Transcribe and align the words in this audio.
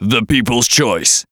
The 0.00 0.24
People's 0.26 0.66
Choice. 0.66 1.24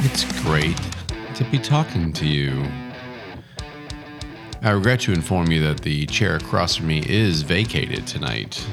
It's 0.00 0.24
great 0.42 0.80
to 1.34 1.44
be 1.44 1.58
talking 1.58 2.12
to 2.14 2.26
you. 2.26 2.64
I 4.62 4.70
regret 4.70 5.00
to 5.00 5.12
inform 5.12 5.50
you 5.50 5.60
that 5.64 5.80
the 5.80 6.06
chair 6.06 6.36
across 6.36 6.76
from 6.76 6.86
me 6.86 7.02
is 7.06 7.42
vacated 7.42 8.06
tonight. 8.06 8.66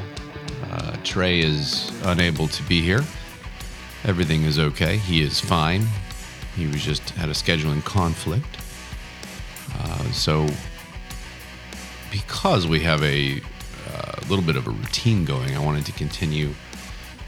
Uh, 0.71 0.95
Trey 1.03 1.39
is 1.39 1.91
unable 2.03 2.47
to 2.47 2.63
be 2.63 2.81
here. 2.81 3.03
Everything 4.03 4.43
is 4.43 4.57
okay. 4.57 4.97
He 4.97 5.21
is 5.21 5.39
fine. 5.39 5.85
He 6.55 6.67
was 6.67 6.83
just 6.83 7.09
had 7.11 7.29
a 7.29 7.33
scheduling 7.33 7.83
conflict. 7.83 8.57
Uh, 9.77 10.03
so, 10.11 10.47
because 12.11 12.67
we 12.67 12.79
have 12.81 13.03
a 13.03 13.41
uh, 13.93 14.15
little 14.29 14.43
bit 14.43 14.55
of 14.55 14.67
a 14.67 14.71
routine 14.71 15.25
going, 15.25 15.55
I 15.55 15.59
wanted 15.59 15.85
to 15.85 15.91
continue 15.91 16.53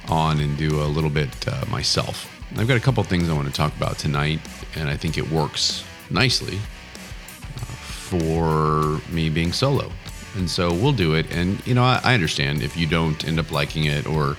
on 0.10 0.40
and 0.40 0.58
do 0.58 0.82
a 0.82 0.86
little 0.88 1.10
bit 1.10 1.48
uh, 1.48 1.66
myself. 1.70 2.33
I've 2.56 2.68
got 2.68 2.78
a 2.78 2.80
couple 2.80 3.04
things 3.04 3.30
I 3.30 3.34
want 3.34 3.48
to 3.48 3.54
talk 3.54 3.76
about 3.76 3.98
tonight, 3.98 4.40
and 4.76 4.88
I 4.88 4.96
think 4.96 5.18
it 5.18 5.30
works 5.32 5.84
nicely 6.12 6.58
uh, 6.58 7.60
for 7.60 9.02
me 9.12 9.30
being 9.30 9.52
solo. 9.52 9.92
And 10.36 10.50
so 10.50 10.72
we'll 10.72 10.94
do 10.94 11.16
it. 11.16 11.32
And, 11.32 11.66
you 11.66 11.74
know, 11.74 11.84
I, 11.84 12.00
I 12.04 12.14
understand 12.14 12.62
if 12.62 12.78
you 12.78 12.86
don't 12.86 13.26
end 13.28 13.40
up 13.40 13.52
liking 13.52 13.86
it 13.86 14.06
or 14.06 14.38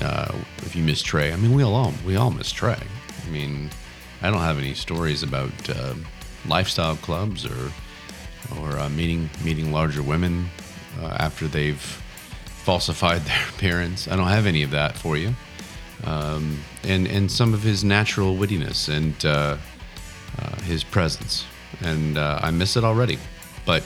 uh, 0.00 0.32
if 0.58 0.76
you 0.76 0.84
miss 0.84 1.02
Trey. 1.02 1.32
I 1.32 1.36
mean, 1.36 1.52
we 1.52 1.62
all, 1.62 1.92
we 2.06 2.16
all 2.16 2.30
miss 2.30 2.52
Trey. 2.52 2.78
I 3.26 3.30
mean, 3.30 3.70
I 4.22 4.30
don't 4.30 4.40
have 4.40 4.58
any 4.58 4.74
stories 4.74 5.22
about 5.22 5.52
uh, 5.68 5.94
lifestyle 6.46 6.96
clubs 6.96 7.44
or, 7.44 7.72
or 8.60 8.78
uh, 8.78 8.88
meeting, 8.88 9.30
meeting 9.44 9.72
larger 9.72 10.02
women 10.02 10.48
uh, 11.00 11.16
after 11.18 11.48
they've 11.48 11.80
falsified 12.64 13.20
their 13.22 13.48
appearance. 13.48 14.06
I 14.06 14.14
don't 14.14 14.28
have 14.28 14.46
any 14.46 14.62
of 14.62 14.70
that 14.70 14.96
for 14.96 15.16
you. 15.16 15.34
Um, 16.04 16.58
and 16.82 17.06
and 17.06 17.30
some 17.30 17.54
of 17.54 17.62
his 17.62 17.84
natural 17.84 18.36
wittiness 18.36 18.88
and 18.88 19.24
uh, 19.24 19.56
uh, 20.38 20.60
his 20.62 20.82
presence, 20.82 21.44
and 21.80 22.18
uh, 22.18 22.40
I 22.42 22.50
miss 22.50 22.76
it 22.76 22.84
already. 22.84 23.18
But 23.64 23.84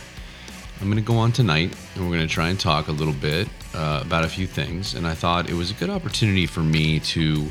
I'm 0.81 0.87
going 0.87 1.03
to 1.03 1.07
go 1.07 1.17
on 1.19 1.33
tonight, 1.33 1.75
and 1.95 2.05
we're 2.05 2.17
going 2.17 2.27
to 2.27 2.33
try 2.33 2.49
and 2.49 2.59
talk 2.59 2.89
a 2.89 2.93
little 2.93 3.15
bit 3.15 3.49
uh, 3.75 4.03
about 4.05 4.25
a 4.25 4.29
few 4.29 4.47
things. 4.47 4.95
And 4.95 5.07
I 5.07 5.15
thought 5.15 5.51
it 5.51 5.55
was 5.55 5.71
a 5.71 5.75
good 5.75 5.91
opportunity 5.91 6.47
for 6.47 6.61
me 6.61 7.01
to 7.01 7.51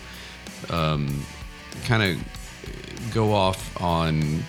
um, 0.69 1.25
kind 1.85 2.03
of 2.03 3.11
go 3.13 3.33
off 3.33 3.79
on 3.81 4.43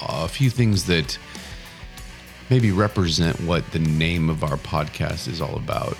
a 0.00 0.28
few 0.28 0.50
things 0.50 0.84
that 0.86 1.18
maybe 2.50 2.72
represent 2.72 3.40
what 3.40 3.70
the 3.72 3.78
name 3.78 4.30
of 4.30 4.42
our 4.42 4.56
podcast 4.56 5.28
is 5.28 5.40
all 5.40 5.56
about. 5.56 5.96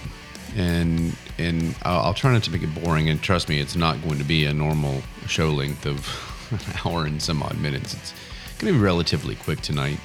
And 0.58 1.16
and 1.38 1.74
I'll, 1.82 2.00
I'll 2.00 2.14
try 2.14 2.32
not 2.32 2.42
to 2.44 2.50
make 2.50 2.62
it 2.62 2.74
boring. 2.82 3.08
And 3.08 3.22
trust 3.22 3.48
me, 3.48 3.60
it's 3.60 3.76
not 3.76 4.02
going 4.02 4.18
to 4.18 4.24
be 4.24 4.44
a 4.44 4.52
normal 4.52 5.02
show 5.26 5.50
length 5.50 5.86
of 5.86 6.50
an 6.50 6.74
hour 6.84 7.06
and 7.06 7.22
some 7.22 7.42
odd 7.42 7.58
minutes. 7.58 7.94
It's 7.94 8.12
going 8.58 8.72
to 8.72 8.78
be 8.78 8.84
relatively 8.84 9.36
quick 9.36 9.60
tonight. 9.60 9.98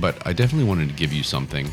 But 0.00 0.26
I 0.26 0.32
definitely 0.32 0.68
wanted 0.68 0.88
to 0.88 0.94
give 0.94 1.12
you 1.12 1.22
something 1.22 1.70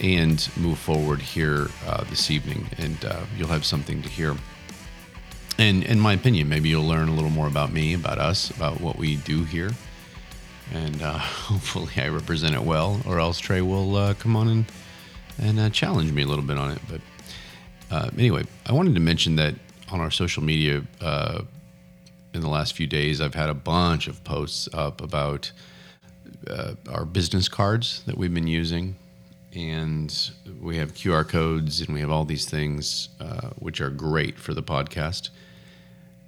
and 0.00 0.48
move 0.56 0.78
forward 0.78 1.20
here 1.20 1.68
uh, 1.86 2.04
this 2.04 2.30
evening, 2.30 2.66
and 2.78 3.04
uh, 3.04 3.20
you'll 3.36 3.48
have 3.48 3.64
something 3.64 4.02
to 4.02 4.08
hear. 4.08 4.36
And 5.58 5.82
in 5.84 5.98
my 6.00 6.12
opinion, 6.12 6.48
maybe 6.48 6.68
you'll 6.68 6.86
learn 6.86 7.08
a 7.08 7.14
little 7.14 7.30
more 7.30 7.46
about 7.46 7.72
me, 7.72 7.94
about 7.94 8.18
us, 8.18 8.50
about 8.50 8.80
what 8.80 8.96
we 8.96 9.16
do 9.16 9.44
here 9.44 9.70
and 10.72 11.02
uh, 11.02 11.18
hopefully 11.18 11.92
I 11.96 12.08
represent 12.08 12.54
it 12.54 12.62
well, 12.62 13.00
or 13.06 13.20
else 13.20 13.38
Trey 13.38 13.60
will 13.60 13.96
uh, 13.96 14.14
come 14.14 14.36
on 14.36 14.48
and 14.48 14.64
and 15.38 15.58
uh, 15.58 15.70
challenge 15.70 16.12
me 16.12 16.22
a 16.22 16.26
little 16.26 16.44
bit 16.44 16.58
on 16.58 16.72
it. 16.72 16.80
But 16.88 17.00
uh, 17.92 18.10
anyway, 18.16 18.44
I 18.66 18.72
wanted 18.72 18.94
to 18.94 19.00
mention 19.00 19.36
that 19.36 19.54
on 19.90 20.00
our 20.00 20.10
social 20.10 20.42
media 20.42 20.82
uh, 21.00 21.42
in 22.34 22.40
the 22.40 22.48
last 22.48 22.74
few 22.74 22.86
days, 22.86 23.20
I've 23.20 23.34
had 23.34 23.50
a 23.50 23.54
bunch 23.54 24.08
of 24.08 24.24
posts 24.24 24.68
up 24.72 25.02
about 25.02 25.52
uh, 26.48 26.74
our 26.90 27.04
business 27.04 27.48
cards 27.48 28.02
that 28.06 28.16
we've 28.16 28.32
been 28.32 28.46
using. 28.46 28.96
And 29.54 30.30
we 30.62 30.78
have 30.78 30.94
QR 30.94 31.28
codes 31.28 31.82
and 31.82 31.92
we 31.92 32.00
have 32.00 32.10
all 32.10 32.24
these 32.24 32.46
things, 32.46 33.10
which 33.58 33.82
are 33.82 33.90
great 33.90 34.38
for 34.38 34.54
the 34.54 34.62
podcast. 34.62 35.28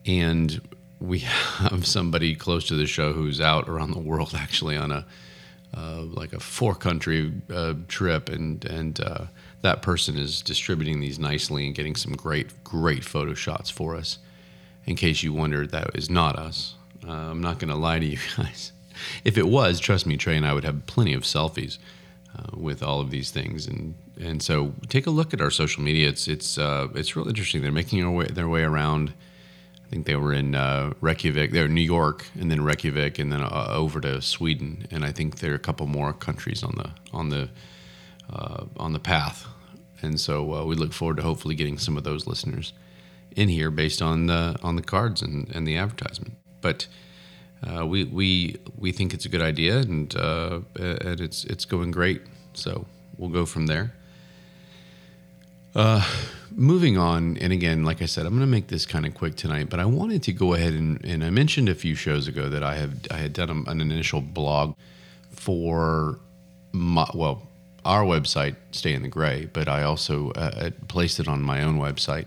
And 0.04 0.60
we 1.00 1.18
have 1.60 1.86
somebody 1.86 2.34
close 2.34 2.66
to 2.68 2.74
the 2.74 2.86
show 2.86 3.12
who's 3.12 3.40
out 3.40 3.68
around 3.68 3.92
the 3.92 3.98
world 4.00 4.34
actually 4.38 4.76
on 4.76 4.92
a 4.92 5.06
uh, 5.76 6.02
like 6.02 6.32
a 6.32 6.38
four 6.38 6.74
country 6.74 7.32
uh, 7.52 7.74
trip 7.88 8.28
and 8.28 8.64
and 8.64 9.00
uh, 9.00 9.24
that 9.64 9.80
person 9.80 10.18
is 10.18 10.42
distributing 10.42 11.00
these 11.00 11.18
nicely 11.18 11.66
and 11.66 11.74
getting 11.74 11.96
some 11.96 12.12
great 12.14 12.62
great 12.62 13.02
photo 13.02 13.32
shots 13.32 13.70
for 13.70 13.96
us 13.96 14.18
in 14.84 14.94
case 14.94 15.22
you 15.22 15.32
wondered 15.32 15.70
that 15.70 15.90
is 15.94 16.10
not 16.10 16.36
us 16.38 16.74
uh, 17.08 17.10
i'm 17.10 17.40
not 17.40 17.58
going 17.58 17.70
to 17.70 17.74
lie 17.74 17.98
to 17.98 18.04
you 18.04 18.18
guys 18.36 18.72
if 19.24 19.38
it 19.38 19.48
was 19.48 19.80
trust 19.80 20.06
me 20.06 20.18
trey 20.18 20.36
and 20.36 20.46
i 20.46 20.52
would 20.52 20.64
have 20.64 20.84
plenty 20.86 21.14
of 21.14 21.22
selfies 21.22 21.78
uh, 22.38 22.54
with 22.54 22.82
all 22.82 23.00
of 23.00 23.10
these 23.10 23.30
things 23.30 23.66
and 23.66 23.94
and 24.20 24.42
so 24.42 24.74
take 24.88 25.06
a 25.06 25.10
look 25.10 25.32
at 25.32 25.40
our 25.40 25.50
social 25.50 25.82
media 25.82 26.08
it's 26.08 26.28
it's 26.28 26.58
uh, 26.58 26.86
it's 26.94 27.16
real 27.16 27.26
interesting 27.26 27.62
they're 27.62 27.72
making 27.72 28.00
their 28.00 28.10
way, 28.10 28.26
their 28.26 28.48
way 28.48 28.62
around 28.62 29.14
I 29.86 29.88
think 29.90 30.06
they 30.06 30.16
were 30.16 30.32
in 30.32 30.54
uh, 30.54 30.94
Reykjavik. 31.02 31.52
They're 31.52 31.68
New 31.68 31.82
York, 31.82 32.26
and 32.40 32.50
then 32.50 32.64
Reykjavik, 32.64 33.18
and 33.18 33.30
then 33.30 33.42
uh, 33.42 33.66
over 33.68 34.00
to 34.00 34.22
Sweden. 34.22 34.88
And 34.90 35.04
I 35.04 35.12
think 35.12 35.38
there 35.38 35.52
are 35.52 35.56
a 35.56 35.58
couple 35.58 35.86
more 35.86 36.14
countries 36.14 36.62
on 36.64 36.74
the 36.76 36.90
on 37.12 37.28
the 37.28 37.50
uh, 38.32 38.64
on 38.78 38.94
the 38.94 38.98
path. 38.98 39.46
And 40.04 40.20
so 40.20 40.54
uh, 40.54 40.64
we 40.64 40.76
look 40.76 40.92
forward 40.92 41.16
to 41.16 41.22
hopefully 41.22 41.54
getting 41.54 41.78
some 41.78 41.96
of 41.96 42.04
those 42.04 42.26
listeners 42.26 42.72
in 43.34 43.48
here 43.48 43.70
based 43.70 44.00
on 44.00 44.26
the 44.26 44.56
on 44.62 44.76
the 44.76 44.82
cards 44.82 45.22
and, 45.22 45.50
and 45.54 45.66
the 45.66 45.76
advertisement. 45.76 46.34
But 46.60 46.86
uh, 47.66 47.86
we 47.86 48.04
we 48.04 48.56
we 48.78 48.92
think 48.92 49.14
it's 49.14 49.24
a 49.24 49.28
good 49.28 49.42
idea, 49.42 49.78
and 49.78 50.14
uh, 50.16 50.60
and 50.78 51.20
it's 51.20 51.44
it's 51.44 51.64
going 51.64 51.90
great. 51.90 52.22
So 52.52 52.86
we'll 53.18 53.30
go 53.30 53.46
from 53.46 53.66
there. 53.66 53.92
Uh, 55.74 56.08
moving 56.54 56.96
on, 56.96 57.36
and 57.38 57.52
again, 57.52 57.84
like 57.84 58.00
I 58.00 58.06
said, 58.06 58.26
I'm 58.26 58.32
going 58.32 58.42
to 58.42 58.46
make 58.46 58.68
this 58.68 58.86
kind 58.86 59.04
of 59.04 59.14
quick 59.14 59.34
tonight, 59.34 59.68
but 59.68 59.80
I 59.80 59.84
wanted 59.84 60.22
to 60.24 60.32
go 60.32 60.54
ahead 60.54 60.72
and, 60.72 61.04
and 61.04 61.24
I 61.24 61.30
mentioned 61.30 61.68
a 61.68 61.74
few 61.74 61.96
shows 61.96 62.28
ago 62.28 62.48
that 62.48 62.62
I 62.62 62.76
have 62.76 62.94
I 63.10 63.16
had 63.16 63.32
done 63.32 63.64
an 63.66 63.80
initial 63.80 64.20
blog 64.20 64.76
for 65.32 66.20
my, 66.72 67.10
well 67.12 67.48
our 67.84 68.02
website, 68.02 68.56
Stay 68.72 68.94
in 68.94 69.02
the 69.02 69.08
Gray, 69.08 69.48
but 69.52 69.68
I 69.68 69.82
also 69.82 70.30
uh, 70.32 70.70
placed 70.88 71.20
it 71.20 71.28
on 71.28 71.42
my 71.42 71.62
own 71.62 71.78
website, 71.78 72.26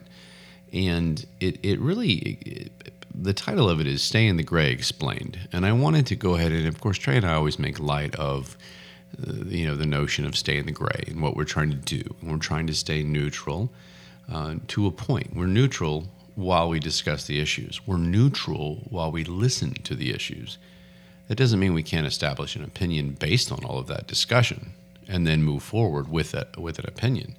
and 0.74 1.26
it 1.40 1.60
it 1.64 1.80
really. 1.80 2.14
It, 2.46 2.72
the 3.20 3.34
title 3.34 3.68
of 3.68 3.82
it 3.82 3.88
is 3.88 4.04
Stay 4.04 4.28
in 4.28 4.38
the 4.38 4.44
Gray 4.44 4.70
Explained. 4.70 5.40
And 5.52 5.66
I 5.66 5.72
wanted 5.72 6.06
to 6.06 6.16
go 6.16 6.36
ahead 6.36 6.52
and, 6.52 6.68
of 6.68 6.80
course, 6.80 7.00
Trey 7.00 7.18
and 7.18 7.26
I 7.26 7.34
always 7.34 7.58
make 7.58 7.80
light 7.80 8.14
of 8.14 8.56
uh, 9.26 9.32
you 9.48 9.66
know 9.66 9.76
the 9.76 9.86
notion 9.86 10.26
of 10.26 10.36
stay 10.36 10.58
in 10.58 10.66
the 10.66 10.72
gray 10.72 11.06
and 11.08 11.22
what 11.22 11.36
we're 11.36 11.44
trying 11.44 11.72
to 11.72 11.76
do. 11.76 12.04
We're 12.22 12.38
trying 12.38 12.68
to 12.68 12.74
stay 12.74 13.04
neutral 13.04 13.72
uh, 14.32 14.56
to 14.68 14.86
a 14.86 14.92
point. 14.92 15.36
We're 15.36 15.48
neutral 15.48 16.08
while 16.36 16.70
we 16.70 16.80
discuss 16.80 17.26
the 17.26 17.40
issues. 17.40 17.86
We're 17.88 17.98
neutral 17.98 18.86
while 18.90 19.12
we 19.12 19.24
listen 19.24 19.74
to 19.74 19.96
the 19.96 20.14
issues. 20.14 20.58
That 21.28 21.36
doesn't 21.36 21.60
mean 21.60 21.74
we 21.74 21.84
can't 21.84 22.06
establish 22.06 22.56
an 22.56 22.64
opinion 22.64 23.18
based 23.20 23.52
on 23.52 23.64
all 23.64 23.80
of 23.80 23.88
that 23.88 24.08
discussion. 24.08 24.74
And 25.08 25.26
then 25.26 25.44
move 25.44 25.64
forward 25.64 26.10
with 26.10 26.34
a, 26.34 26.48
with 26.58 26.80
an 26.80 26.86
opinion. 26.88 27.36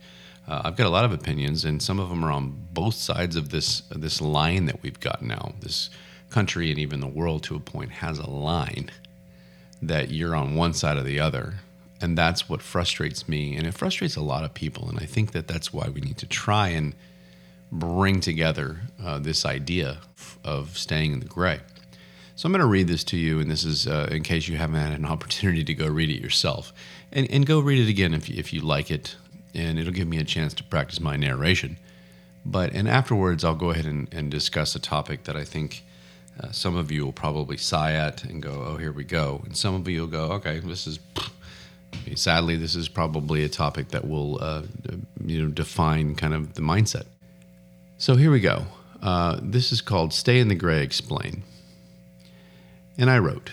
Uh, 0.46 0.62
I've 0.64 0.76
got 0.76 0.86
a 0.86 0.90
lot 0.90 1.04
of 1.04 1.12
opinions, 1.12 1.64
and 1.64 1.82
some 1.82 2.00
of 2.00 2.08
them 2.08 2.24
are 2.24 2.32
on 2.32 2.68
both 2.72 2.94
sides 2.94 3.36
of 3.36 3.50
this 3.50 3.82
this 3.90 4.20
line 4.20 4.64
that 4.66 4.82
we've 4.82 4.98
got 4.98 5.20
now. 5.20 5.52
This 5.60 5.90
country 6.30 6.70
and 6.70 6.78
even 6.78 7.00
the 7.00 7.06
world, 7.06 7.42
to 7.44 7.56
a 7.56 7.60
point, 7.60 7.90
has 7.90 8.18
a 8.18 8.28
line 8.28 8.90
that 9.82 10.10
you're 10.10 10.34
on 10.34 10.54
one 10.54 10.72
side 10.72 10.96
or 10.96 11.02
the 11.02 11.20
other, 11.20 11.54
and 12.00 12.16
that's 12.16 12.48
what 12.48 12.62
frustrates 12.62 13.28
me, 13.28 13.56
and 13.56 13.66
it 13.66 13.74
frustrates 13.74 14.16
a 14.16 14.22
lot 14.22 14.44
of 14.44 14.54
people. 14.54 14.88
And 14.88 14.98
I 14.98 15.04
think 15.04 15.32
that 15.32 15.48
that's 15.48 15.72
why 15.72 15.88
we 15.88 16.00
need 16.00 16.18
to 16.18 16.26
try 16.26 16.68
and 16.68 16.94
bring 17.70 18.20
together 18.20 18.80
uh, 19.02 19.18
this 19.18 19.44
idea 19.44 19.98
of 20.44 20.78
staying 20.78 21.12
in 21.12 21.20
the 21.20 21.26
gray. 21.26 21.60
So 22.36 22.46
I'm 22.46 22.52
going 22.52 22.60
to 22.60 22.66
read 22.66 22.88
this 22.88 23.04
to 23.04 23.16
you, 23.16 23.40
and 23.40 23.50
this 23.50 23.64
is 23.64 23.86
uh, 23.86 24.08
in 24.10 24.22
case 24.22 24.48
you 24.48 24.56
haven't 24.56 24.76
had 24.76 24.92
an 24.92 25.04
opportunity 25.14 25.64
to 25.64 25.74
go 25.74 25.86
read 25.86 26.08
it 26.08 26.22
yourself, 26.22 26.72
and, 27.12 27.30
and 27.30 27.46
go 27.46 27.60
read 27.60 27.78
it 27.78 27.90
again 27.90 28.14
if 28.14 28.28
you, 28.28 28.36
if 28.38 28.52
you 28.52 28.60
like 28.60 28.90
it, 28.90 29.16
and 29.54 29.78
it'll 29.78 29.92
give 29.92 30.08
me 30.08 30.18
a 30.18 30.24
chance 30.24 30.54
to 30.54 30.64
practice 30.64 31.00
my 31.00 31.16
narration. 31.16 31.78
But 32.44 32.72
and 32.72 32.88
afterwards, 32.88 33.44
I'll 33.44 33.54
go 33.54 33.70
ahead 33.70 33.86
and, 33.86 34.08
and 34.12 34.30
discuss 34.30 34.74
a 34.74 34.78
topic 34.78 35.24
that 35.24 35.36
I 35.36 35.44
think 35.44 35.84
uh, 36.40 36.50
some 36.50 36.76
of 36.76 36.90
you 36.90 37.04
will 37.04 37.12
probably 37.12 37.56
sigh 37.56 37.92
at 37.92 38.24
and 38.24 38.42
go, 38.42 38.64
"Oh, 38.66 38.76
here 38.76 38.92
we 38.92 39.04
go," 39.04 39.42
and 39.44 39.56
some 39.56 39.74
of 39.74 39.88
you 39.88 40.02
will 40.02 40.08
go, 40.08 40.32
"Okay, 40.32 40.60
this 40.60 40.86
is." 40.86 40.98
Sadly, 42.14 42.56
this 42.56 42.76
is 42.76 42.86
probably 42.86 43.44
a 43.44 43.48
topic 43.48 43.88
that 43.88 44.06
will, 44.06 44.38
uh, 44.42 44.62
you 45.24 45.42
know, 45.42 45.50
define 45.50 46.14
kind 46.14 46.34
of 46.34 46.52
the 46.52 46.60
mindset. 46.60 47.06
So 47.96 48.14
here 48.14 48.30
we 48.30 48.40
go. 48.40 48.66
Uh, 49.02 49.40
this 49.42 49.72
is 49.72 49.80
called 49.80 50.12
"Stay 50.12 50.38
in 50.38 50.48
the 50.48 50.54
Gray." 50.54 50.82
Explain. 50.82 51.42
And 52.98 53.10
I 53.10 53.18
wrote, 53.18 53.52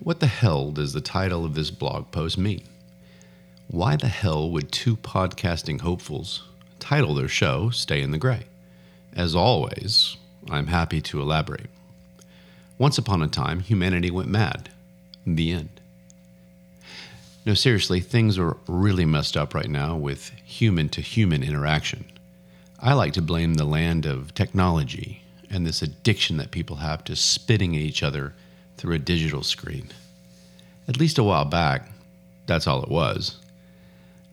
"What 0.00 0.20
the 0.20 0.26
hell 0.26 0.70
does 0.70 0.92
the 0.92 1.00
title 1.00 1.44
of 1.44 1.54
this 1.54 1.70
blog 1.70 2.10
post 2.10 2.38
mean?" 2.38 2.62
Why 3.74 3.96
the 3.96 4.06
hell 4.06 4.48
would 4.50 4.70
two 4.70 4.96
podcasting 4.96 5.80
hopefuls 5.80 6.44
title 6.78 7.12
their 7.12 7.26
show 7.26 7.70
Stay 7.70 8.02
in 8.02 8.12
the 8.12 8.18
Gray? 8.18 8.44
As 9.16 9.34
always, 9.34 10.16
I'm 10.48 10.68
happy 10.68 11.00
to 11.00 11.20
elaborate. 11.20 11.70
Once 12.78 12.98
upon 12.98 13.20
a 13.20 13.26
time, 13.26 13.58
humanity 13.58 14.12
went 14.12 14.28
mad. 14.28 14.68
The 15.26 15.50
end. 15.50 15.80
No, 17.44 17.54
seriously, 17.54 17.98
things 17.98 18.38
are 18.38 18.56
really 18.68 19.04
messed 19.04 19.36
up 19.36 19.54
right 19.54 19.68
now 19.68 19.96
with 19.96 20.30
human 20.44 20.88
to 20.90 21.00
human 21.00 21.42
interaction. 21.42 22.04
I 22.78 22.92
like 22.92 23.14
to 23.14 23.22
blame 23.22 23.54
the 23.54 23.64
land 23.64 24.06
of 24.06 24.34
technology 24.34 25.22
and 25.50 25.66
this 25.66 25.82
addiction 25.82 26.36
that 26.36 26.52
people 26.52 26.76
have 26.76 27.02
to 27.06 27.16
spitting 27.16 27.74
at 27.74 27.82
each 27.82 28.04
other 28.04 28.34
through 28.76 28.94
a 28.94 29.00
digital 29.00 29.42
screen. 29.42 29.88
At 30.86 31.00
least 31.00 31.18
a 31.18 31.24
while 31.24 31.44
back, 31.44 31.90
that's 32.46 32.68
all 32.68 32.80
it 32.80 32.88
was. 32.88 33.40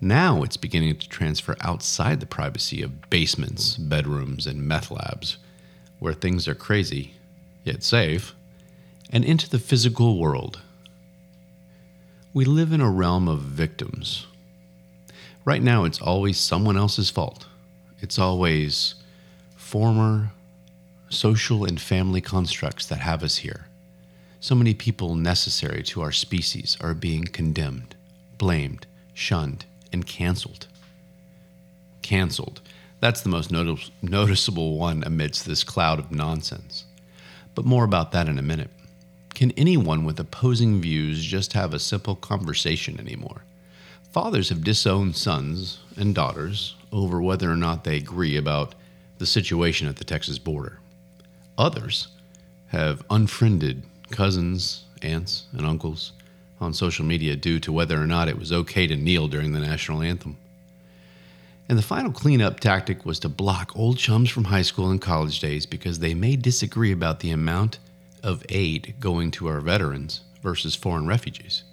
Now 0.04 0.42
it's 0.42 0.58
beginning 0.58 0.98
to 0.98 1.08
transfer 1.08 1.56
outside 1.62 2.20
the 2.20 2.26
privacy 2.26 2.82
of 2.82 3.08
basements, 3.12 3.78
bedrooms, 3.78 4.48
and 4.48 4.68
meth 4.68 4.90
labs, 4.90 5.38
where 6.00 6.14
things 6.14 6.48
are 6.48 6.56
crazy, 6.56 7.14
yet 7.64 7.84
safe, 7.84 8.34
and 9.12 9.24
into 9.24 9.48
the 9.48 9.60
physical 9.60 10.18
world. 10.18 10.60
We 12.34 12.46
live 12.46 12.74
in 12.74 12.82
a 12.82 12.90
realm 12.90 13.28
of 13.28 13.42
victims. 13.42 14.26
Right 15.46 15.62
now, 15.62 15.84
it's 15.84 16.02
always 16.02 16.40
someone 16.40 16.78
else's 16.78 17.12
fault. 17.12 17.46
It's 18.00 18.18
always 18.18 18.96
former 19.56 20.32
social 21.10 21.64
and 21.64 21.80
family 21.80 22.22
constructs 22.22 22.88
that 22.88 23.02
have 23.02 23.22
us 23.22 23.38
here. 23.38 23.68
So 24.40 24.56
many 24.56 24.74
people 24.74 25.14
necessary 25.14 25.84
to 25.84 26.02
our 26.02 26.12
species 26.12 26.76
are 26.82 26.96
being 26.96 27.26
condemned, 27.26 27.96
blamed, 28.40 28.88
shunned, 29.14 29.66
and 29.92 30.06
canceled. 30.06 30.68
Canceled. 32.02 32.62
That's 33.00 33.22
the 33.22 33.30
most 33.30 33.52
notice- 33.52 33.92
noticeable 34.02 34.78
one 34.78 35.04
amidst 35.06 35.46
this 35.46 35.64
cloud 35.64 36.00
of 36.00 36.12
nonsense. 36.12 36.86
But 37.56 37.66
more 37.66 37.84
about 37.84 38.12
that 38.12 38.28
in 38.28 38.38
a 38.38 38.44
minute. 38.44 38.70
Can 39.34 39.52
anyone 39.52 40.04
with 40.04 40.20
opposing 40.20 40.82
views 40.82 41.24
just 41.24 41.54
have 41.54 41.74
a 41.74 41.80
simple 41.80 42.16
conversation 42.16 43.00
anymore? 43.00 43.44
Fathers 44.12 44.50
have 44.50 44.64
disowned 44.64 45.16
sons 45.16 45.80
and 45.96 46.14
daughters 46.14 46.76
over 46.92 47.22
whether 47.22 47.50
or 47.50 47.56
not 47.56 47.84
they 47.84 47.98
agree 47.98 48.36
about 48.38 48.76
the 49.18 49.26
situation 49.26 49.88
at 49.88 49.96
the 49.96 50.04
Texas 50.04 50.38
border. 50.38 50.80
Others 51.58 52.10
have 52.68 53.04
unfriended 53.10 53.84
cousins, 54.10 54.84
aunts, 55.02 55.46
and 55.54 55.66
uncles 55.66 56.12
on 56.62 56.74
social 56.74 57.06
media 57.06 57.36
due 57.36 57.60
to 57.60 57.72
whether 57.72 58.02
or 58.02 58.08
not 58.08 58.28
it 58.28 58.38
was 58.38 58.52
okay 58.52 58.88
to 58.88 58.96
kneel 58.96 59.28
during 59.28 59.52
the 59.52 59.60
national 59.60 60.02
anthem. 60.02 60.38
And 61.68 61.78
the 61.78 61.84
final 61.84 62.12
cleanup 62.12 62.60
tactic 62.60 63.06
was 63.06 63.20
to 63.20 63.30
block 63.30 63.72
old 63.76 63.98
chums 63.98 64.30
from 64.30 64.46
high 64.46 64.62
school 64.62 64.90
and 64.90 65.02
college 65.02 65.40
days 65.40 65.66
because 65.66 66.00
they 66.00 66.14
may 66.14 66.36
disagree 66.36 66.92
about 66.92 67.22
the 67.22 67.32
amount 67.32 67.80
of 68.24 68.46
aid 68.50 68.96
going 69.00 69.32
to 69.32 69.48
our 69.48 69.62
veterans 69.62 70.22
versus 70.44 70.76
foreign 70.76 71.08
refugees. 71.08 71.64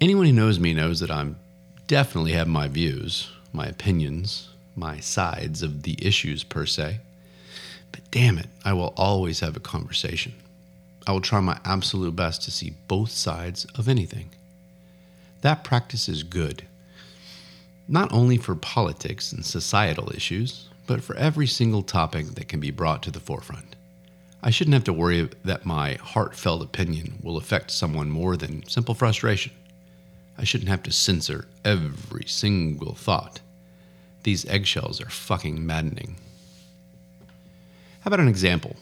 Anyone 0.00 0.26
who 0.26 0.32
knows 0.32 0.58
me 0.58 0.74
knows 0.74 1.00
that 1.00 1.10
I'm 1.10 1.36
definitely 1.86 2.32
have 2.32 2.48
my 2.48 2.68
views, 2.68 3.30
my 3.52 3.66
opinions, 3.66 4.48
my 4.74 4.98
sides 4.98 5.62
of 5.62 5.84
the 5.84 5.96
issues 6.04 6.42
per 6.42 6.66
se. 6.66 6.98
But 7.92 8.00
damn 8.10 8.38
it, 8.38 8.48
I 8.64 8.72
will 8.72 8.92
always 8.96 9.40
have 9.40 9.56
a 9.56 9.60
conversation. 9.60 10.34
I 11.06 11.12
will 11.12 11.20
try 11.20 11.40
my 11.40 11.58
absolute 11.64 12.16
best 12.16 12.42
to 12.42 12.50
see 12.50 12.74
both 12.88 13.10
sides 13.10 13.66
of 13.76 13.88
anything. 13.88 14.30
That 15.42 15.64
practice 15.64 16.08
is 16.08 16.22
good, 16.22 16.66
not 17.86 18.12
only 18.12 18.38
for 18.38 18.54
politics 18.54 19.32
and 19.32 19.44
societal 19.44 20.10
issues, 20.14 20.68
but 20.86 21.02
for 21.02 21.14
every 21.16 21.46
single 21.46 21.82
topic 21.82 22.26
that 22.34 22.48
can 22.48 22.60
be 22.60 22.70
brought 22.70 23.02
to 23.02 23.10
the 23.10 23.20
forefront. 23.20 23.76
I 24.42 24.50
shouldn't 24.50 24.74
have 24.74 24.84
to 24.84 24.92
worry 24.92 25.28
that 25.44 25.66
my 25.66 25.94
heartfelt 25.94 26.62
opinion 26.62 27.18
will 27.22 27.36
affect 27.36 27.70
someone 27.70 28.10
more 28.10 28.36
than 28.36 28.66
simple 28.68 28.94
frustration. 28.94 29.52
I 30.36 30.44
shouldn't 30.44 30.68
have 30.68 30.82
to 30.84 30.92
censor 30.92 31.48
every 31.64 32.24
single 32.26 32.94
thought. 32.94 33.40
These 34.22 34.46
eggshells 34.46 35.00
are 35.00 35.10
fucking 35.10 35.64
maddening. 35.64 36.16
How 38.00 38.08
about 38.08 38.20
an 38.20 38.28
example? 38.28 38.76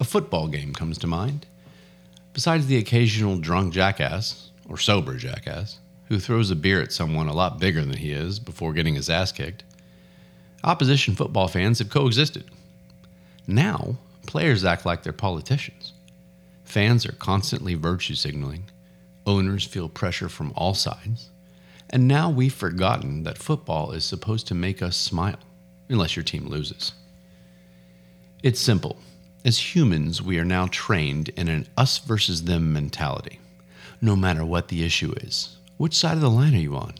A 0.00 0.04
football 0.04 0.48
game 0.48 0.72
comes 0.72 0.96
to 0.98 1.06
mind. 1.06 1.46
Besides 2.32 2.66
the 2.66 2.78
occasional 2.78 3.36
drunk 3.36 3.74
jackass, 3.74 4.50
or 4.66 4.78
sober 4.78 5.16
jackass, 5.16 5.78
who 6.08 6.18
throws 6.18 6.50
a 6.50 6.56
beer 6.56 6.80
at 6.80 6.90
someone 6.90 7.28
a 7.28 7.34
lot 7.34 7.60
bigger 7.60 7.84
than 7.84 7.98
he 7.98 8.10
is 8.10 8.38
before 8.38 8.72
getting 8.72 8.94
his 8.94 9.10
ass 9.10 9.30
kicked, 9.30 9.62
opposition 10.64 11.14
football 11.14 11.48
fans 11.48 11.80
have 11.80 11.90
coexisted. 11.90 12.44
Now, 13.46 13.96
players 14.26 14.64
act 14.64 14.86
like 14.86 15.02
they're 15.02 15.12
politicians. 15.12 15.92
Fans 16.64 17.04
are 17.04 17.12
constantly 17.12 17.74
virtue 17.74 18.14
signaling. 18.14 18.64
Owners 19.26 19.64
feel 19.66 19.88
pressure 19.88 20.30
from 20.30 20.52
all 20.56 20.72
sides. 20.72 21.28
And 21.90 22.08
now 22.08 22.30
we've 22.30 22.54
forgotten 22.54 23.24
that 23.24 23.36
football 23.36 23.92
is 23.92 24.04
supposed 24.04 24.46
to 24.46 24.54
make 24.54 24.80
us 24.80 24.96
smile, 24.96 25.40
unless 25.90 26.16
your 26.16 26.22
team 26.22 26.46
loses. 26.46 26.92
It's 28.42 28.60
simple. 28.60 28.98
As 29.42 29.74
humans, 29.74 30.20
we 30.20 30.38
are 30.38 30.44
now 30.44 30.66
trained 30.70 31.30
in 31.30 31.48
an 31.48 31.66
us 31.74 31.96
versus 31.96 32.44
them 32.44 32.74
mentality. 32.74 33.40
No 34.02 34.14
matter 34.14 34.44
what 34.44 34.68
the 34.68 34.84
issue 34.84 35.14
is, 35.22 35.56
which 35.78 35.96
side 35.96 36.16
of 36.16 36.20
the 36.20 36.28
line 36.28 36.54
are 36.54 36.58
you 36.58 36.76
on? 36.76 36.96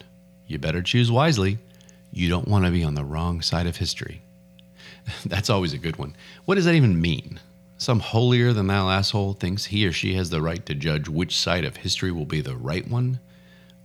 You 0.47 0.57
better 0.57 0.81
choose 0.81 1.11
wisely. 1.11 1.59
You 2.11 2.29
don't 2.29 2.47
want 2.47 2.65
to 2.65 2.71
be 2.71 2.83
on 2.83 2.95
the 2.95 3.03
wrong 3.03 3.41
side 3.41 3.67
of 3.67 3.77
history. 3.77 4.23
That's 5.25 5.51
always 5.51 5.73
a 5.73 5.77
good 5.77 5.97
one. 5.97 6.15
What 6.45 6.55
does 6.55 6.65
that 6.65 6.73
even 6.73 6.99
mean? 6.99 7.39
Some 7.77 7.99
holier 7.99 8.53
than 8.53 8.65
thou 8.65 8.89
asshole 8.89 9.33
thinks 9.33 9.65
he 9.65 9.85
or 9.85 9.91
she 9.91 10.15
has 10.15 10.31
the 10.31 10.41
right 10.41 10.65
to 10.65 10.73
judge 10.73 11.07
which 11.07 11.37
side 11.37 11.63
of 11.63 11.77
history 11.77 12.11
will 12.11 12.25
be 12.25 12.41
the 12.41 12.55
right 12.55 12.87
one? 12.87 13.19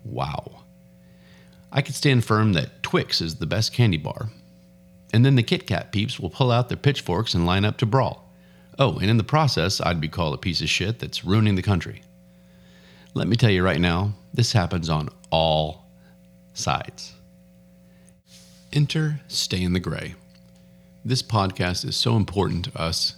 Wow. 0.02 0.62
I 1.70 1.82
could 1.82 1.94
stand 1.94 2.24
firm 2.24 2.54
that 2.54 2.82
Twix 2.82 3.20
is 3.20 3.34
the 3.34 3.46
best 3.46 3.74
candy 3.74 3.98
bar. 3.98 4.30
And 5.12 5.26
then 5.26 5.36
the 5.36 5.42
Kit 5.42 5.66
Kat 5.66 5.92
peeps 5.92 6.18
will 6.18 6.30
pull 6.30 6.50
out 6.50 6.68
their 6.70 6.78
pitchforks 6.78 7.34
and 7.34 7.44
line 7.44 7.66
up 7.66 7.76
to 7.78 7.86
brawl. 7.86 8.25
Oh, 8.78 8.98
and 8.98 9.08
in 9.08 9.16
the 9.16 9.24
process, 9.24 9.80
I'd 9.80 10.00
be 10.00 10.08
called 10.08 10.34
a 10.34 10.38
piece 10.38 10.60
of 10.60 10.68
shit 10.68 10.98
that's 10.98 11.24
ruining 11.24 11.54
the 11.54 11.62
country. 11.62 12.02
Let 13.14 13.26
me 13.26 13.36
tell 13.36 13.50
you 13.50 13.62
right 13.62 13.80
now, 13.80 14.12
this 14.34 14.52
happens 14.52 14.90
on 14.90 15.08
all 15.30 15.86
sides. 16.52 17.14
Enter 18.72 19.20
Stay 19.28 19.62
in 19.62 19.72
the 19.72 19.80
Gray. 19.80 20.14
This 21.02 21.22
podcast 21.22 21.86
is 21.86 21.96
so 21.96 22.16
important 22.16 22.66
to 22.66 22.78
us 22.78 23.16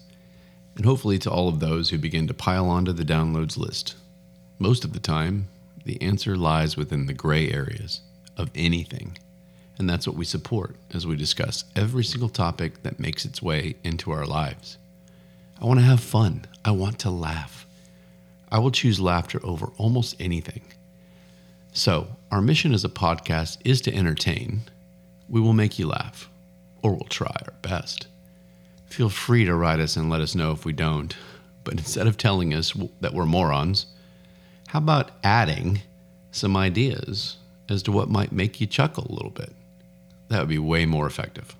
and 0.77 0.85
hopefully 0.85 1.19
to 1.19 1.31
all 1.31 1.49
of 1.49 1.59
those 1.59 1.91
who 1.91 1.99
begin 1.99 2.29
to 2.29 2.35
pile 2.35 2.69
onto 2.69 2.93
the 2.93 3.05
downloads 3.05 3.59
list. 3.59 3.97
Most 4.61 4.85
of 4.85 4.93
the 4.93 5.00
time, 5.00 5.49
the 5.85 6.00
answer 6.00 6.37
lies 6.37 6.77
within 6.77 7.07
the 7.07 7.12
gray 7.12 7.50
areas 7.50 8.03
of 8.37 8.50
anything. 8.55 9.19
And 9.79 9.91
that's 9.91 10.07
what 10.07 10.17
we 10.17 10.25
support 10.25 10.77
as 10.95 11.07
we 11.07 11.17
discuss 11.17 11.65
every 11.75 12.05
single 12.05 12.29
topic 12.29 12.85
that 12.85 13.00
makes 13.00 13.25
its 13.25 13.43
way 13.43 13.75
into 13.83 14.12
our 14.12 14.27
lives. 14.27 14.79
I 15.61 15.65
want 15.65 15.81
to 15.81 15.87
have 15.87 16.00
fun. 16.00 16.47
I 16.65 16.71
want 16.71 17.00
to 17.00 17.11
laugh. 17.11 17.67
I 18.50 18.61
will 18.61 18.71
choose 18.71 19.00
laughter 19.00 19.41
over 19.43 19.73
almost 19.77 20.15
anything. 20.21 20.62
So, 21.73 22.09
our 22.31 22.41
mission 22.41 22.73
as 22.73 22.85
a 22.85 22.88
podcast 22.88 23.59
is 23.65 23.81
to 23.83 23.95
entertain. 23.95 24.62
We 25.29 25.41
will 25.41 25.53
make 25.53 25.79
you 25.79 25.87
laugh, 25.88 26.31
or 26.83 26.93
we'll 26.93 27.09
try 27.09 27.35
our 27.45 27.55
best. 27.61 28.07
Feel 28.87 29.09
free 29.09 29.45
to 29.45 29.55
write 29.55 29.81
us 29.81 29.97
and 29.97 30.09
let 30.09 30.21
us 30.21 30.35
know 30.35 30.53
if 30.53 30.65
we 30.65 30.73
don't. 30.73 31.15
But 31.65 31.75
instead 31.75 32.07
of 32.07 32.17
telling 32.17 32.55
us 32.55 32.73
that 33.00 33.12
we're 33.12 33.27
morons, 33.27 33.87
how 34.69 34.79
about 34.79 35.11
adding 35.23 35.81
some 36.31 36.57
ideas 36.57 37.37
as 37.69 37.83
to 37.83 37.93
what 37.93 38.09
might 38.09 38.33
make 38.33 38.61
you 38.61 38.67
chuckle 38.67 39.07
a 39.09 39.12
little 39.12 39.31
bit? 39.31 39.53
That 40.29 40.41
would 40.41 40.49
be 40.49 40.59
way 40.59 40.87
more 40.87 41.07
effective. 41.07 41.55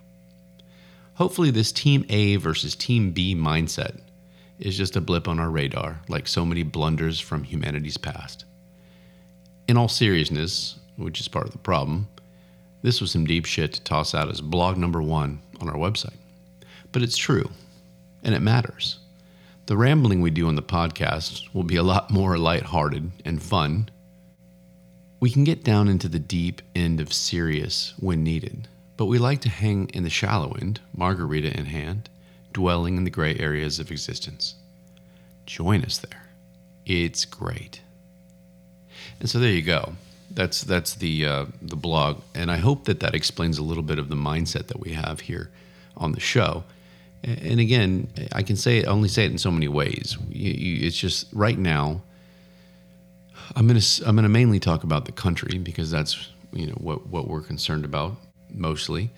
Hopefully, 1.18 1.50
this 1.50 1.72
Team 1.72 2.06
A 2.10 2.37
versus 2.37 2.76
Team 2.76 3.10
B 3.10 3.34
mindset 3.34 3.98
is 4.60 4.76
just 4.76 4.94
a 4.94 5.00
blip 5.00 5.26
on 5.26 5.40
our 5.40 5.50
radar, 5.50 6.00
like 6.06 6.28
so 6.28 6.44
many 6.44 6.62
blunders 6.62 7.18
from 7.18 7.42
humanity's 7.42 7.96
past. 7.96 8.44
In 9.66 9.76
all 9.76 9.88
seriousness, 9.88 10.78
which 10.94 11.18
is 11.18 11.26
part 11.26 11.46
of 11.46 11.50
the 11.50 11.58
problem, 11.58 12.06
this 12.82 13.00
was 13.00 13.10
some 13.10 13.26
deep 13.26 13.46
shit 13.46 13.72
to 13.72 13.82
toss 13.82 14.14
out 14.14 14.30
as 14.30 14.40
blog 14.40 14.76
number 14.76 15.02
one 15.02 15.40
on 15.60 15.68
our 15.68 15.75
website. 15.75 16.14
But 16.92 17.02
it's 17.02 17.16
true, 17.16 17.50
and 18.22 18.32
it 18.32 18.38
matters. 18.38 19.00
The 19.66 19.76
rambling 19.76 20.20
we 20.20 20.30
do 20.30 20.46
on 20.46 20.54
the 20.54 20.62
podcast 20.62 21.52
will 21.52 21.64
be 21.64 21.75
a 21.75 21.82
lot 21.82 22.12
more 22.12 22.38
lighthearted 22.38 23.10
and 23.25 23.42
fun. 23.42 23.90
We 25.18 25.30
can 25.30 25.42
get 25.42 25.64
down 25.64 25.88
into 25.88 26.08
the 26.08 26.20
deep 26.20 26.62
end 26.76 27.00
of 27.00 27.12
serious 27.12 27.94
when 27.98 28.22
needed, 28.22 28.68
but 28.99 29.07
we 29.07 29.17
like 29.17 29.40
to 29.43 29.49
hang 29.49 29.88
in 29.95 30.02
the 30.02 30.11
shallow 30.11 30.55
end, 30.61 30.81
margarita 30.95 31.57
in 31.57 31.67
hand, 31.67 32.11
dwelling 32.52 32.97
in 32.97 33.05
the 33.05 33.11
gray 33.11 33.37
areas 33.38 33.78
of 33.78 33.93
existence. 33.93 34.57
Join 35.47 35.85
us 35.85 35.99
there. 35.99 36.28
It's 36.85 37.25
great. 37.25 37.81
And 39.21 39.31
so 39.31 39.38
there 39.38 39.52
you 39.52 39.62
go. 39.62 39.95
That's 40.33 40.62
that's 40.62 40.95
the 40.97 41.25
uh, 41.25 41.47
the 41.62 41.76
blog, 41.76 42.23
and 42.35 42.50
I 42.50 42.57
hope 42.57 42.85
that 42.85 43.00
that 43.00 43.14
explains 43.14 43.57
a 43.57 43.62
little 43.62 43.83
bit 43.85 43.99
of 43.99 44.09
the 44.09 44.17
mindset 44.17 44.67
that 44.67 44.81
we 44.81 44.93
have 44.93 45.21
here 45.21 45.50
on 45.97 46.12
the 46.12 46.21
show. 46.21 46.64
And 47.23 47.61
again, 47.61 48.09
I 48.33 48.43
can 48.43 48.57
say 48.57 48.78
it, 48.78 48.87
only 48.87 49.09
say 49.09 49.25
it 49.25 49.31
in 49.31 49.38
so 49.38 49.50
many 49.50 49.69
ways. 49.69 50.19
It's 50.31 50.97
just 50.97 51.28
right 51.33 51.59
now. 51.59 52.02
I'm 53.57 53.67
gonna 53.67 53.81
I'm 54.05 54.17
gonna 54.17 54.28
mainly 54.28 54.61
talk 54.61 54.85
about 54.85 55.07
the 55.07 55.12
country 55.12 55.59
because 55.59 55.90
that's 55.90 56.28
you 56.52 56.67
know 56.67 56.75
what 56.75 57.07
what 57.07 57.28
we're 57.28 57.40
concerned 57.40 57.85
about 57.85 58.17
mostly. 58.52 59.11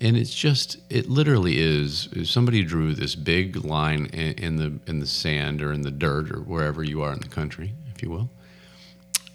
And 0.00 0.16
it's 0.16 0.34
just 0.34 0.78
it 0.88 1.08
literally 1.08 1.58
is 1.58 2.08
somebody 2.24 2.62
drew 2.62 2.94
this 2.94 3.16
big 3.16 3.64
line 3.64 4.06
in, 4.06 4.56
the 4.56 4.78
in 4.86 5.00
the 5.00 5.06
sand 5.06 5.60
or 5.60 5.72
in 5.72 5.82
the 5.82 5.90
dirt 5.90 6.30
or 6.30 6.38
wherever 6.38 6.84
you 6.84 7.02
are 7.02 7.12
in 7.12 7.20
the 7.20 7.28
country 7.28 7.72
if 7.92 8.02
you 8.02 8.10
will 8.10 8.30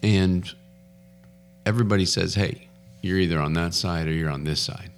and 0.01 0.53
everybody 1.65 2.05
says 2.05 2.35
hey 2.35 2.67
you're 3.01 3.19
either 3.19 3.39
on 3.39 3.53
that 3.53 3.73
side 3.73 4.07
or 4.07 4.13
you're 4.13 4.29
on 4.29 4.45
this 4.45 4.61
side. 4.61 4.89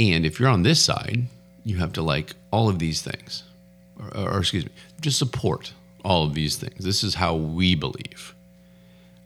And 0.00 0.26
if 0.26 0.40
you're 0.40 0.48
on 0.48 0.64
this 0.64 0.84
side 0.84 1.26
you 1.64 1.76
have 1.76 1.92
to 1.92 2.02
like 2.02 2.32
all 2.50 2.68
of 2.68 2.80
these 2.80 3.02
things 3.02 3.44
or, 4.00 4.16
or 4.16 4.38
excuse 4.40 4.64
me 4.64 4.72
just 5.00 5.18
support 5.18 5.72
all 6.04 6.24
of 6.24 6.34
these 6.34 6.56
things. 6.56 6.84
This 6.84 7.04
is 7.04 7.14
how 7.14 7.36
we 7.36 7.76
believe 7.76 8.34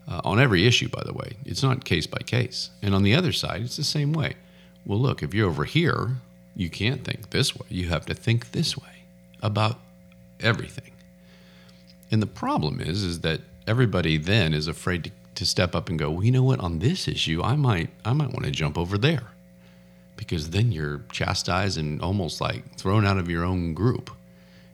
uh, 0.07 0.21
on 0.23 0.39
every 0.39 0.65
issue 0.65 0.89
by 0.89 1.03
the 1.05 1.13
way 1.13 1.37
it's 1.45 1.63
not 1.63 1.85
case 1.85 2.07
by 2.07 2.19
case 2.19 2.69
and 2.81 2.93
on 2.93 3.03
the 3.03 3.13
other 3.13 3.31
side 3.31 3.61
it's 3.61 3.77
the 3.77 3.83
same 3.83 4.13
way 4.13 4.35
well, 4.85 4.99
look, 4.99 5.21
if 5.21 5.33
you're 5.33 5.49
over 5.49 5.65
here, 5.65 6.17
you 6.55 6.69
can't 6.69 7.03
think 7.03 7.29
this 7.29 7.55
way. 7.55 7.67
You 7.69 7.89
have 7.89 8.05
to 8.07 8.13
think 8.13 8.51
this 8.51 8.77
way 8.77 9.03
about 9.41 9.79
everything. 10.39 10.91
And 12.09 12.21
the 12.21 12.27
problem 12.27 12.81
is, 12.81 13.03
is 13.03 13.21
that 13.21 13.41
everybody 13.67 14.17
then 14.17 14.53
is 14.53 14.67
afraid 14.67 15.05
to, 15.05 15.11
to 15.35 15.45
step 15.45 15.75
up 15.75 15.87
and 15.87 15.99
go, 15.99 16.09
well, 16.09 16.23
you 16.23 16.31
know 16.31 16.43
what, 16.43 16.59
on 16.59 16.79
this 16.79 17.07
issue, 17.07 17.41
I 17.43 17.55
might, 17.55 17.89
I 18.03 18.13
might 18.13 18.31
want 18.31 18.45
to 18.45 18.51
jump 18.51 18.77
over 18.77 18.97
there. 18.97 19.27
Because 20.17 20.49
then 20.49 20.71
you're 20.71 21.01
chastised 21.11 21.77
and 21.77 22.01
almost 22.01 22.41
like 22.41 22.75
thrown 22.75 23.05
out 23.05 23.17
of 23.17 23.29
your 23.29 23.45
own 23.45 23.73
group. 23.73 24.11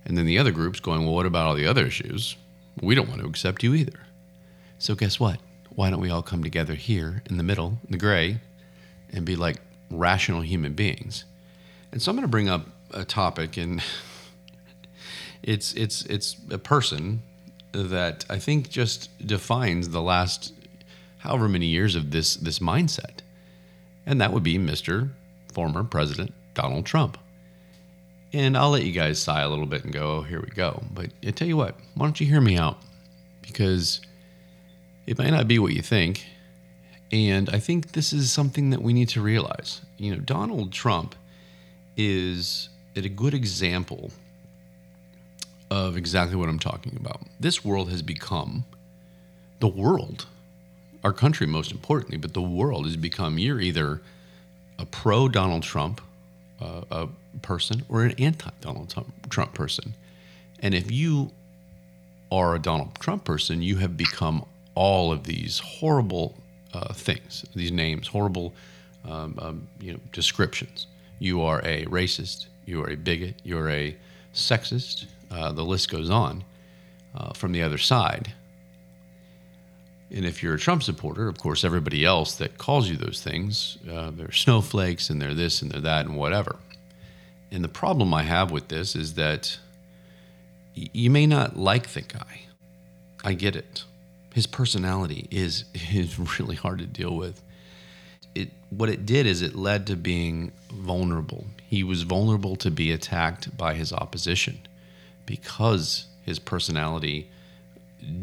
And 0.06 0.18
then 0.18 0.26
the 0.26 0.40
other 0.40 0.52
group's 0.52 0.80
going, 0.80 1.04
well, 1.04 1.14
what 1.14 1.26
about 1.26 1.48
all 1.48 1.56
the 1.56 1.68
other 1.68 1.86
issues? 1.86 2.38
We 2.82 2.96
don't 2.96 3.10
want 3.10 3.22
to 3.22 3.28
accept 3.28 3.64
you 3.64 3.74
either. 3.74 4.00
So 4.80 4.96
guess 4.96 5.20
what? 5.20 5.40
Why 5.70 5.90
don't 5.90 6.02
we 6.02 6.10
all 6.10 6.24
come 6.24 6.44
together 6.44 6.74
here 6.74 7.22
in 7.30 7.38
the 7.38 7.44
middle, 7.44 7.80
in 7.86 7.92
the 7.92 7.98
gray, 7.98 8.40
and 9.12 9.26
be 9.26 9.36
like, 9.36 9.58
rational 9.90 10.42
human 10.42 10.74
beings. 10.74 11.26
And 11.92 12.02
so 12.02 12.12
I'm 12.12 12.16
going 12.16 12.24
to 12.24 12.30
bring 12.30 12.50
up 12.50 12.68
a 12.92 13.06
topic, 13.06 13.58
and 13.58 13.82
it's 15.44 15.74
it's 15.74 16.06
it's 16.06 16.36
a 16.50 16.58
person 16.58 17.22
that 17.72 18.26
I 18.30 18.40
think 18.40 18.70
just 18.70 19.10
defines 19.26 19.90
the 19.90 20.02
last 20.02 20.54
however 21.20 21.48
many 21.48 21.68
years 21.68 21.96
of 21.96 22.12
this 22.12 22.36
this 22.36 22.60
mindset, 22.60 23.20
and 24.06 24.20
that 24.22 24.34
would 24.34 24.44
be 24.44 24.58
Mr. 24.58 25.10
Former 25.54 25.84
President 25.84 26.34
Donald 26.54 26.86
Trump. 26.86 27.18
And 28.34 28.58
I'll 28.58 28.72
let 28.72 28.84
you 28.84 28.92
guys 28.92 29.20
sigh 29.20 29.42
a 29.42 29.50
little 29.50 29.66
bit 29.66 29.86
and 29.86 29.94
go, 29.94 30.18
"Oh, 30.18 30.22
here 30.22 30.42
we 30.42 30.50
go." 30.50 30.84
But 30.92 31.12
I 31.26 31.32
tell 31.32 31.48
you 31.48 31.58
what, 31.58 31.76
why 31.96 32.06
don't 32.06 32.20
you 32.20 32.28
hear 32.28 32.42
me 32.42 32.58
out? 32.58 32.78
Because 33.42 34.02
it 35.08 35.18
may 35.18 35.32
not 35.32 35.48
be 35.48 35.58
what 35.58 35.74
you 35.74 35.82
think, 35.82 36.26
and 37.12 37.50
I 37.50 37.60
think 37.60 37.94
this 37.94 38.14
is 38.14 38.32
something 38.32 38.70
that 38.72 38.82
we 38.82 38.94
need 38.94 39.10
to 39.10 39.22
realize. 39.22 39.82
You 39.98 40.14
know, 40.16 40.22
Donald 40.22 40.72
Trump 40.72 41.16
is 41.96 42.70
a 42.96 43.10
good 43.10 43.34
example 43.34 44.12
of 45.70 45.98
exactly 45.98 46.36
what 46.36 46.50
I'm 46.50 46.60
talking 46.60 46.98
about. 47.00 47.22
This 47.40 47.64
world 47.64 47.90
has 47.90 48.02
become 48.02 48.66
the 49.60 49.68
world, 49.68 50.26
our 51.04 51.14
country 51.14 51.48
most 51.48 51.72
importantly, 51.72 52.18
but 52.18 52.34
the 52.34 52.42
world 52.42 52.86
has 52.86 52.98
become 52.98 53.38
you're 53.38 53.62
either 53.62 54.02
a 54.78 54.86
pro 54.86 55.28
Donald 55.28 55.64
Trump 55.64 56.02
uh, 56.62 56.82
a 56.92 57.08
person 57.42 57.84
or 57.90 58.04
an 58.04 58.12
anti 58.18 58.50
Donald 58.62 58.94
Trump 59.30 59.54
person. 59.54 59.94
And 60.60 60.74
if 60.74 60.92
you 60.92 61.32
are 62.32 62.56
a 62.56 62.60
Donald 62.60 62.96
Trump 63.00 63.24
person, 63.24 63.62
you 63.62 63.78
have 63.78 63.96
become 63.96 64.46
all 64.78 65.12
of 65.12 65.24
these 65.24 65.58
horrible 65.58 66.38
uh, 66.72 66.94
things, 66.94 67.44
these 67.56 67.72
names, 67.72 68.08
horrible 68.08 68.54
um, 69.06 69.36
um, 69.40 69.68
you 69.80 69.92
know, 69.92 70.00
descriptions. 70.12 70.86
You 71.18 71.42
are 71.42 71.62
a 71.66 71.86
racist, 71.86 72.46
you 72.68 72.84
are 72.84 72.90
a 72.92 72.96
bigot, 72.96 73.42
you're 73.44 73.72
a 73.72 73.98
sexist, 74.36 75.06
uh, 75.32 75.52
the 75.52 75.66
list 75.66 75.90
goes 75.90 76.12
on 76.12 76.44
uh, 77.16 77.34
from 77.34 77.54
the 77.54 77.64
other 77.64 77.80
side. 77.80 78.34
And 80.12 80.24
if 80.26 80.44
you're 80.44 80.54
a 80.54 80.60
Trump 80.60 80.84
supporter, 80.84 81.28
of 81.28 81.40
course, 81.40 81.64
everybody 81.64 82.06
else 82.06 82.36
that 82.36 82.60
calls 82.60 82.88
you 82.88 82.98
those 82.98 83.22
things, 83.22 83.80
uh, 83.92 84.12
they're 84.12 84.32
snowflakes 84.32 85.10
and 85.10 85.20
they're 85.20 85.34
this 85.34 85.64
and 85.64 85.72
they're 85.72 85.82
that 85.82 86.06
and 86.06 86.16
whatever. 86.16 86.58
And 87.52 87.64
the 87.64 87.70
problem 87.70 88.14
I 88.14 88.24
have 88.24 88.52
with 88.52 88.68
this 88.68 88.96
is 88.96 89.16
that 89.16 89.58
y- 90.78 90.88
you 90.94 91.10
may 91.10 91.26
not 91.26 91.58
like 91.58 91.94
the 91.94 92.02
guy. 92.02 92.42
I 93.24 93.34
get 93.34 93.56
it 93.56 93.84
his 94.38 94.46
personality 94.46 95.28
is 95.32 95.66
is 95.92 96.40
really 96.40 96.56
hard 96.56 96.78
to 96.78 96.86
deal 96.86 97.16
with. 97.18 97.42
It 98.36 98.52
what 98.70 98.88
it 98.88 99.04
did 99.04 99.26
is 99.26 99.42
it 99.42 99.56
led 99.56 99.88
to 99.88 99.96
being 99.96 100.52
vulnerable. 100.72 101.48
He 101.68 101.84
was 101.84 102.04
vulnerable 102.04 102.56
to 102.58 102.70
be 102.70 102.92
attacked 102.92 103.58
by 103.58 103.74
his 103.74 103.92
opposition 103.92 104.60
because 105.26 106.06
his 106.22 106.38
personality 106.38 107.32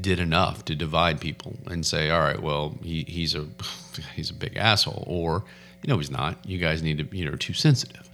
did 0.01 0.21
enough 0.21 0.65
to 0.67 0.77
divide 0.77 1.21
people 1.21 1.57
and 1.67 1.85
say, 1.85 2.11
all 2.11 2.21
right, 2.21 2.41
well, 2.41 2.79
he, 2.81 3.03
he's 3.09 3.35
a 3.35 3.49
he's 4.15 4.31
a 4.31 4.35
big 4.35 4.57
asshole, 4.57 5.03
or 5.09 5.43
you 5.83 5.89
know 5.89 5.99
he's 5.99 6.13
not. 6.13 6.39
You 6.47 6.59
guys 6.59 6.81
need 6.81 6.99
to 6.99 7.17
you 7.17 7.29
know 7.29 7.35
too 7.35 7.55
sensitive. 7.55 8.09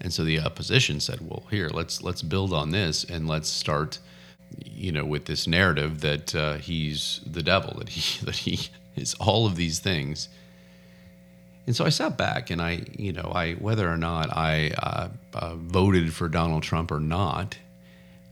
And 0.00 0.14
so 0.14 0.24
the 0.24 0.40
opposition 0.40 0.98
said, 0.98 1.20
well, 1.20 1.44
here 1.50 1.68
let's 1.68 2.02
let's 2.02 2.22
build 2.22 2.54
on 2.54 2.70
this 2.70 3.04
and 3.04 3.28
let's 3.28 3.50
start 3.50 3.98
you 4.64 4.92
know, 4.92 5.04
with 5.04 5.26
this 5.26 5.46
narrative 5.46 6.00
that 6.00 6.34
uh, 6.34 6.54
he's 6.54 7.20
the 7.26 7.42
devil, 7.42 7.74
that 7.78 7.90
he 7.90 8.18
that 8.24 8.36
he 8.36 8.68
is 8.96 9.14
all 9.14 9.46
of 9.46 9.56
these 9.56 9.78
things. 9.78 10.28
And 11.66 11.74
so 11.74 11.86
I 11.86 11.88
sat 11.88 12.18
back 12.18 12.50
and 12.50 12.60
I, 12.60 12.82
you 12.96 13.12
know, 13.12 13.32
I 13.34 13.54
whether 13.54 13.88
or 13.88 13.96
not 13.96 14.36
I 14.36 14.72
uh, 14.82 15.08
uh, 15.32 15.54
voted 15.56 16.12
for 16.12 16.28
Donald 16.28 16.62
Trump 16.62 16.90
or 16.90 17.00
not, 17.00 17.56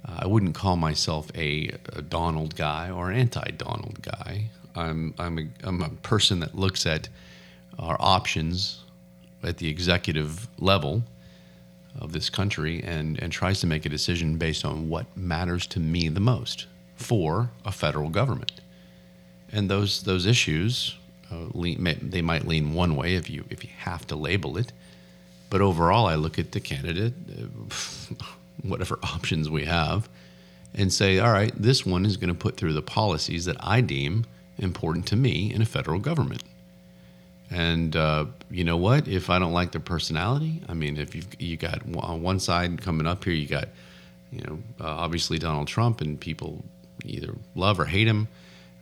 uh, 0.06 0.18
I 0.18 0.26
wouldn't 0.26 0.54
call 0.54 0.76
myself 0.76 1.30
a, 1.34 1.70
a 1.94 2.02
Donald 2.02 2.56
guy 2.56 2.90
or 2.90 3.10
an 3.10 3.16
anti-Donald 3.18 4.02
guy. 4.02 4.50
I'm 4.74 5.14
I'm 5.18 5.38
a, 5.38 5.46
I'm 5.64 5.82
a 5.82 5.88
person 5.88 6.40
that 6.40 6.54
looks 6.54 6.86
at 6.86 7.08
our 7.78 7.96
options 7.98 8.80
at 9.42 9.58
the 9.58 9.68
executive 9.68 10.48
level 10.58 11.02
of 11.98 12.12
this 12.12 12.30
country 12.30 12.82
and, 12.82 13.18
and 13.22 13.32
tries 13.32 13.60
to 13.60 13.66
make 13.66 13.84
a 13.84 13.88
decision 13.88 14.38
based 14.38 14.64
on 14.64 14.88
what 14.88 15.06
matters 15.16 15.66
to 15.68 15.80
me 15.80 16.08
the 16.08 16.20
most 16.20 16.66
for 16.96 17.50
a 17.64 17.72
federal 17.72 18.08
government. 18.08 18.60
And 19.50 19.70
those 19.70 20.02
those 20.04 20.24
issues, 20.24 20.96
uh, 21.30 21.46
lean, 21.52 21.82
may, 21.82 21.94
they 21.94 22.22
might 22.22 22.46
lean 22.46 22.72
one 22.72 22.96
way 22.96 23.14
if 23.14 23.28
you 23.28 23.44
if 23.50 23.62
you 23.62 23.70
have 23.78 24.06
to 24.06 24.16
label 24.16 24.56
it, 24.56 24.72
but 25.50 25.60
overall, 25.60 26.06
I 26.06 26.14
look 26.14 26.38
at 26.38 26.52
the 26.52 26.60
candidate, 26.60 27.12
uh, 27.30 28.24
whatever 28.62 28.98
options 29.02 29.50
we 29.50 29.66
have, 29.66 30.08
and 30.74 30.90
say, 30.90 31.18
all 31.18 31.32
right, 31.32 31.52
this 31.54 31.84
one 31.84 32.06
is 32.06 32.16
going 32.16 32.28
to 32.28 32.34
put 32.34 32.56
through 32.56 32.72
the 32.72 32.80
policies 32.80 33.44
that 33.44 33.56
I 33.60 33.82
deem 33.82 34.24
important 34.58 35.06
to 35.08 35.16
me 35.16 35.52
in 35.52 35.60
a 35.60 35.66
federal 35.66 35.98
government. 35.98 36.42
And 37.52 37.94
uh, 37.96 38.26
you 38.50 38.64
know 38.64 38.78
what? 38.78 39.06
If 39.06 39.28
I 39.28 39.38
don't 39.38 39.52
like 39.52 39.72
their 39.72 39.80
personality, 39.80 40.62
I 40.68 40.74
mean, 40.74 40.96
if 40.96 41.14
you've 41.14 41.28
you 41.38 41.58
got 41.58 41.82
on 41.98 42.22
one 42.22 42.40
side 42.40 42.80
coming 42.80 43.06
up 43.06 43.24
here, 43.24 43.34
you 43.34 43.46
got, 43.46 43.68
you 44.32 44.40
know, 44.42 44.58
uh, 44.80 44.88
obviously 44.88 45.38
Donald 45.38 45.68
Trump, 45.68 46.00
and 46.00 46.18
people 46.18 46.64
either 47.04 47.34
love 47.54 47.78
or 47.78 47.84
hate 47.84 48.08
him. 48.08 48.26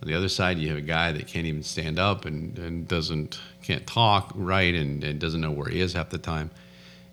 On 0.03 0.09
the 0.09 0.15
other 0.15 0.29
side, 0.29 0.59
you 0.59 0.69
have 0.69 0.79
a 0.79 0.83
guy 0.83 1.11
that 1.13 1.27
can't 1.27 1.47
even 1.47 1.65
stand 1.65 1.99
up 1.99 2.25
and, 2.25 2.57
and 2.59 2.87
doesn't 2.87 3.41
can't 3.63 3.87
talk 3.87 4.31
right 4.35 4.75
and, 4.75 5.03
and 5.03 5.19
doesn't 5.19 5.41
know 5.41 5.51
where 5.51 5.69
he 5.69 5.81
is 5.81 5.95
half 5.95 6.11
the 6.11 6.19
time. 6.19 6.51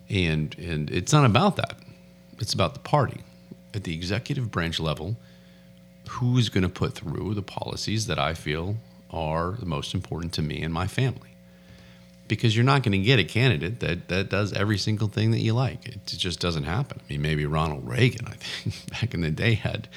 And 0.10 0.56
and 0.60 0.92
it's 0.92 1.12
not 1.12 1.26
about 1.26 1.56
that. 1.56 1.80
It's 2.40 2.54
about 2.54 2.76
the 2.76 2.82
party 2.82 3.22
at 3.74 3.84
the 3.84 3.96
executive 3.96 4.52
branch 4.52 4.80
level. 4.80 5.18
Who 6.10 6.38
is 6.38 6.50
going 6.50 6.62
to 6.62 6.70
put 6.70 6.94
through 6.94 7.34
the 7.34 7.42
policies 7.42 8.06
that 8.06 8.20
I 8.20 8.36
feel 8.36 8.78
are 9.10 9.54
the 9.60 9.66
most 9.66 9.96
important 9.96 10.34
to 10.34 10.42
me 10.44 10.62
and 10.62 10.72
my 10.74 10.86
family? 10.86 11.37
Because 12.28 12.56
you're 12.56 12.66
not 12.66 12.84
going 12.84 12.92
to 12.92 13.06
get 13.06 13.20
a 13.20 13.24
candidate 13.24 13.80
that, 13.80 14.08
that 14.10 14.30
does 14.30 14.54
every 14.54 14.78
single 14.78 15.08
thing 15.08 15.32
that 15.32 15.40
you 15.40 15.54
like. 15.54 15.88
It 15.88 16.06
just 16.06 16.40
doesn't 16.40 16.64
happen. 16.64 17.00
I 17.00 17.14
mean, 17.14 17.22
maybe 17.22 17.46
Ronald 17.46 17.88
Reagan, 17.88 18.28
I 18.28 18.34
think, 18.34 18.90
back 18.92 19.14
in 19.14 19.22
the 19.22 19.32
day 19.32 19.54
had 19.54 19.88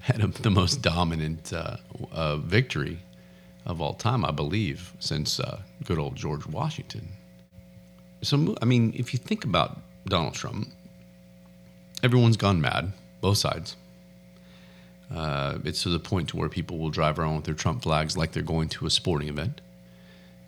had 0.00 0.22
a, 0.22 0.28
the 0.28 0.50
most 0.50 0.80
dominant 0.80 1.52
uh, 1.52 1.76
uh, 2.10 2.36
victory 2.36 2.98
of 3.66 3.80
all 3.80 3.94
time, 3.94 4.24
I 4.24 4.30
believe, 4.30 4.94
since 4.98 5.38
uh, 5.38 5.60
good 5.84 5.98
old 5.98 6.16
George 6.16 6.46
Washington. 6.46 7.08
So, 8.22 8.56
I 8.62 8.64
mean, 8.64 8.94
if 8.96 9.12
you 9.12 9.18
think 9.18 9.44
about 9.44 9.78
Donald 10.06 10.34
Trump, 10.34 10.68
everyone's 12.02 12.36
gone 12.36 12.60
mad, 12.60 12.92
both 13.20 13.38
sides. 13.38 13.76
Uh, 15.14 15.58
it's 15.64 15.82
to 15.82 15.88
the 15.88 15.98
point 15.98 16.28
to 16.30 16.36
where 16.36 16.48
people 16.48 16.78
will 16.78 16.90
drive 16.90 17.18
around 17.18 17.36
with 17.36 17.44
their 17.44 17.54
Trump 17.54 17.82
flags 17.82 18.16
like 18.16 18.32
they're 18.32 18.42
going 18.42 18.68
to 18.68 18.86
a 18.86 18.90
sporting 18.90 19.28
event 19.28 19.60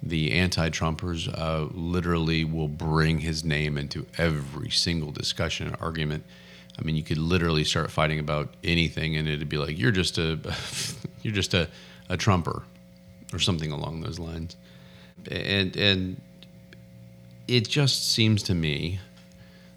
the 0.03 0.33
anti-Trumpers 0.33 1.29
uh, 1.33 1.69
literally 1.73 2.45
will 2.45 2.69
bring 2.69 3.21
his 3.21 3.45
name 3.45 3.79
into 3.79 4.07
every 4.19 4.71
single 4.71 5.13
discussion 5.13 5.69
and 5.69 5.77
argument. 5.81 6.25
I 6.79 6.83
mean, 6.83 6.97
you 6.97 7.05
could 7.05 7.19
literally 7.19 7.63
start 7.63 7.91
fighting 7.91 8.19
about 8.19 8.55
anything, 8.65 9.17
and 9.17 9.29
it'd 9.29 9.49
be 9.49 9.59
like 9.59 9.79
you're 9.79 9.93
just 9.93 10.19
a 10.19 10.39
you're 11.23 11.35
just 11.35 11.55
a, 11.55 11.69
a 12.09 12.17
Trumper 12.17 12.65
or 13.33 13.39
something 13.39 13.71
along 13.71 14.01
those 14.01 14.19
lines. 14.19 14.57
And 15.31 15.77
and 15.77 16.21
it 17.47 17.69
just 17.69 18.11
seems 18.11 18.43
to 18.45 18.55
me 18.55 18.99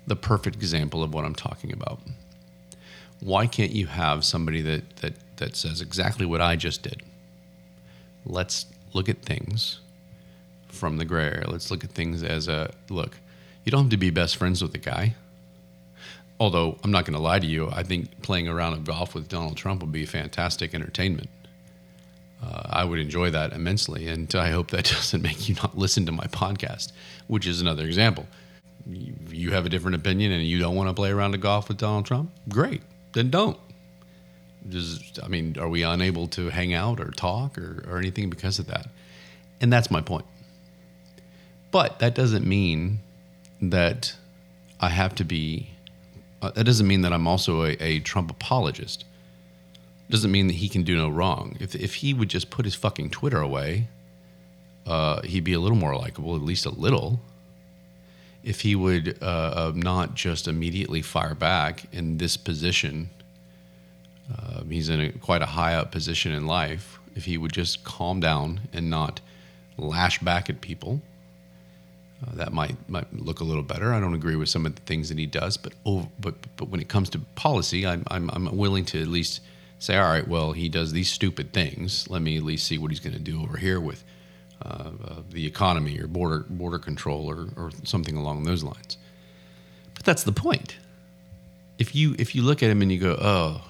the 0.07 0.15
perfect 0.15 0.55
example 0.55 1.03
of 1.03 1.13
what 1.13 1.25
I'm 1.25 1.35
talking 1.35 1.71
about. 1.71 1.99
Why 3.19 3.45
can't 3.45 3.71
you 3.71 3.87
have 3.87 4.25
somebody 4.25 4.61
that 4.61 4.95
that 4.97 5.13
that 5.37 5.55
says 5.55 5.81
exactly 5.81 6.25
what 6.25 6.41
I 6.41 6.55
just 6.55 6.81
did? 6.81 7.03
Let's 8.25 8.65
look 8.93 9.07
at 9.07 9.21
things 9.21 9.81
from 10.75 10.97
the 10.97 11.05
gray 11.05 11.25
area. 11.25 11.49
Let's 11.49 11.71
look 11.71 11.83
at 11.83 11.91
things 11.91 12.23
as 12.23 12.47
a 12.47 12.71
look. 12.89 13.17
You 13.63 13.71
don't 13.71 13.83
have 13.83 13.91
to 13.91 13.97
be 13.97 14.11
best 14.11 14.37
friends 14.37 14.61
with 14.61 14.71
the 14.71 14.77
guy. 14.77 15.15
Although 16.39 16.77
I'm 16.83 16.91
not 16.91 17.05
going 17.05 17.15
to 17.15 17.19
lie 17.19 17.39
to 17.39 17.47
you, 17.47 17.69
I 17.71 17.83
think 17.83 18.21
playing 18.21 18.47
a 18.47 18.53
round 18.53 18.75
of 18.75 18.83
golf 18.83 19.15
with 19.15 19.29
Donald 19.29 19.55
Trump 19.55 19.81
would 19.81 19.91
be 19.91 20.05
fantastic 20.05 20.73
entertainment. 20.75 21.29
Uh, 22.43 22.61
I 22.65 22.83
would 22.83 22.99
enjoy 22.99 23.31
that 23.31 23.53
immensely, 23.53 24.07
and 24.07 24.33
I 24.35 24.49
hope 24.49 24.71
that 24.71 24.85
doesn't 24.91 25.21
make 25.21 25.47
you 25.47 25.55
not 25.55 25.77
listen 25.77 26.05
to 26.05 26.11
my 26.11 26.25
podcast, 26.25 26.91
which 27.27 27.47
is 27.47 27.61
another 27.61 27.85
example. 27.85 28.27
You, 28.87 29.51
have 29.51 29.65
a 29.65 29.69
different 29.69 29.95
opinion 29.95 30.31
and 30.31 30.43
you 30.43 30.59
don't 30.59 30.75
want 30.75 30.89
to 30.89 30.93
play 30.93 31.09
around 31.09 31.33
a 31.33 31.39
golf 31.39 31.69
with 31.69 31.77
Donald 31.77 32.05
Trump? 32.05 32.31
Great, 32.49 32.83
then 33.13 33.31
don't. 33.31 33.57
Just, 34.69 35.23
I 35.23 35.27
mean, 35.27 35.57
are 35.57 35.69
we 35.69 35.81
unable 35.81 36.27
to 36.29 36.49
hang 36.49 36.73
out 36.73 36.99
or 36.99 37.09
talk 37.09 37.57
or, 37.57 37.83
or 37.87 37.97
anything 37.97 38.29
because 38.29 38.59
of 38.59 38.67
that? 38.67 38.89
And 39.59 39.73
that's 39.73 39.89
my 39.89 40.01
point. 40.01 40.25
But 41.75 41.99
that 41.99 42.15
doesn't 42.15 42.47
mean 42.47 43.01
that 43.61 44.15
I 44.79 44.87
have 44.87 45.13
to 45.15 45.25
be. 45.25 45.71
Uh, 46.41 46.51
that 46.51 46.63
doesn't 46.63 46.87
mean 46.87 47.01
that 47.01 47.11
I'm 47.11 47.27
also 47.27 47.65
a, 47.65 47.71
a 47.81 47.99
Trump 47.99 48.31
apologist. 48.31 49.03
Doesn't 50.09 50.31
mean 50.31 50.47
that 50.47 50.53
he 50.53 50.69
can 50.69 50.83
do 50.83 50.95
no 50.95 51.09
wrong. 51.09 51.57
If 51.59 51.75
if 51.75 51.95
he 51.95 52.13
would 52.13 52.29
just 52.29 52.49
put 52.49 52.63
his 52.63 52.75
fucking 52.75 53.09
Twitter 53.09 53.41
away, 53.41 53.89
uh, 54.87 55.21
he'd 55.23 55.43
be 55.43 55.51
a 55.51 55.59
little 55.59 55.75
more 55.75 55.97
likable, 55.97 56.33
at 56.33 56.41
least 56.41 56.65
a 56.65 56.69
little. 56.69 57.19
If 58.41 58.61
he 58.61 58.73
would 58.73 59.17
uh, 59.21 59.25
uh 59.25 59.71
not 59.75 60.15
just 60.15 60.47
immediately 60.47 61.01
fire 61.01 61.35
back 61.35 61.87
in 61.91 62.19
this 62.19 62.37
position, 62.37 63.09
um, 64.33 64.69
he's 64.69 64.87
in 64.87 65.01
a, 65.01 65.11
quite 65.11 65.41
a 65.41 65.51
high 65.57 65.75
up 65.75 65.91
position 65.91 66.31
in 66.31 66.47
life. 66.47 67.01
If 67.15 67.25
he 67.25 67.37
would 67.37 67.51
just 67.51 67.83
calm 67.83 68.21
down 68.21 68.61
and 68.71 68.89
not 68.89 69.19
lash 69.77 70.19
back 70.19 70.49
at 70.49 70.61
people, 70.61 71.01
uh, 72.23 72.35
that 72.35 72.53
might 72.53 72.77
might 72.89 73.11
look 73.13 73.39
a 73.39 73.43
little 73.43 73.63
better. 73.63 73.93
I 73.93 73.99
don't 73.99 74.13
agree 74.13 74.35
with 74.35 74.49
some 74.49 74.65
of 74.65 74.75
the 74.75 74.81
things 74.81 75.09
that 75.09 75.17
he 75.17 75.25
does, 75.25 75.57
but 75.57 75.73
over, 75.85 76.07
but 76.19 76.35
but 76.55 76.69
when 76.69 76.79
it 76.79 76.87
comes 76.87 77.09
to 77.11 77.19
policy, 77.35 77.85
I'm, 77.85 78.03
I'm 78.07 78.29
I'm 78.31 78.55
willing 78.55 78.85
to 78.85 79.01
at 79.01 79.07
least 79.07 79.41
say, 79.79 79.97
all 79.97 80.09
right, 80.09 80.27
well, 80.27 80.53
he 80.53 80.69
does 80.69 80.91
these 80.93 81.09
stupid 81.09 81.53
things. 81.53 82.09
Let 82.09 82.21
me 82.21 82.37
at 82.37 82.43
least 82.43 82.67
see 82.67 82.77
what 82.77 82.91
he's 82.91 82.99
going 82.99 83.13
to 83.13 83.19
do 83.19 83.41
over 83.41 83.57
here 83.57 83.79
with 83.79 84.03
uh, 84.63 84.91
uh, 85.03 85.15
the 85.29 85.45
economy 85.45 85.99
or 85.99 86.07
border 86.07 86.45
border 86.49 86.79
control 86.79 87.29
or 87.29 87.47
or 87.57 87.71
something 87.83 88.15
along 88.15 88.43
those 88.43 88.63
lines. 88.63 88.97
But 89.93 90.05
that's 90.05 90.23
the 90.23 90.31
point. 90.31 90.77
If 91.77 91.93
you 91.93 92.15
if 92.17 92.33
you 92.33 92.43
look 92.43 92.63
at 92.63 92.69
him 92.69 92.81
and 92.81 92.91
you 92.91 92.99
go, 92.99 93.17
oh, 93.19 93.61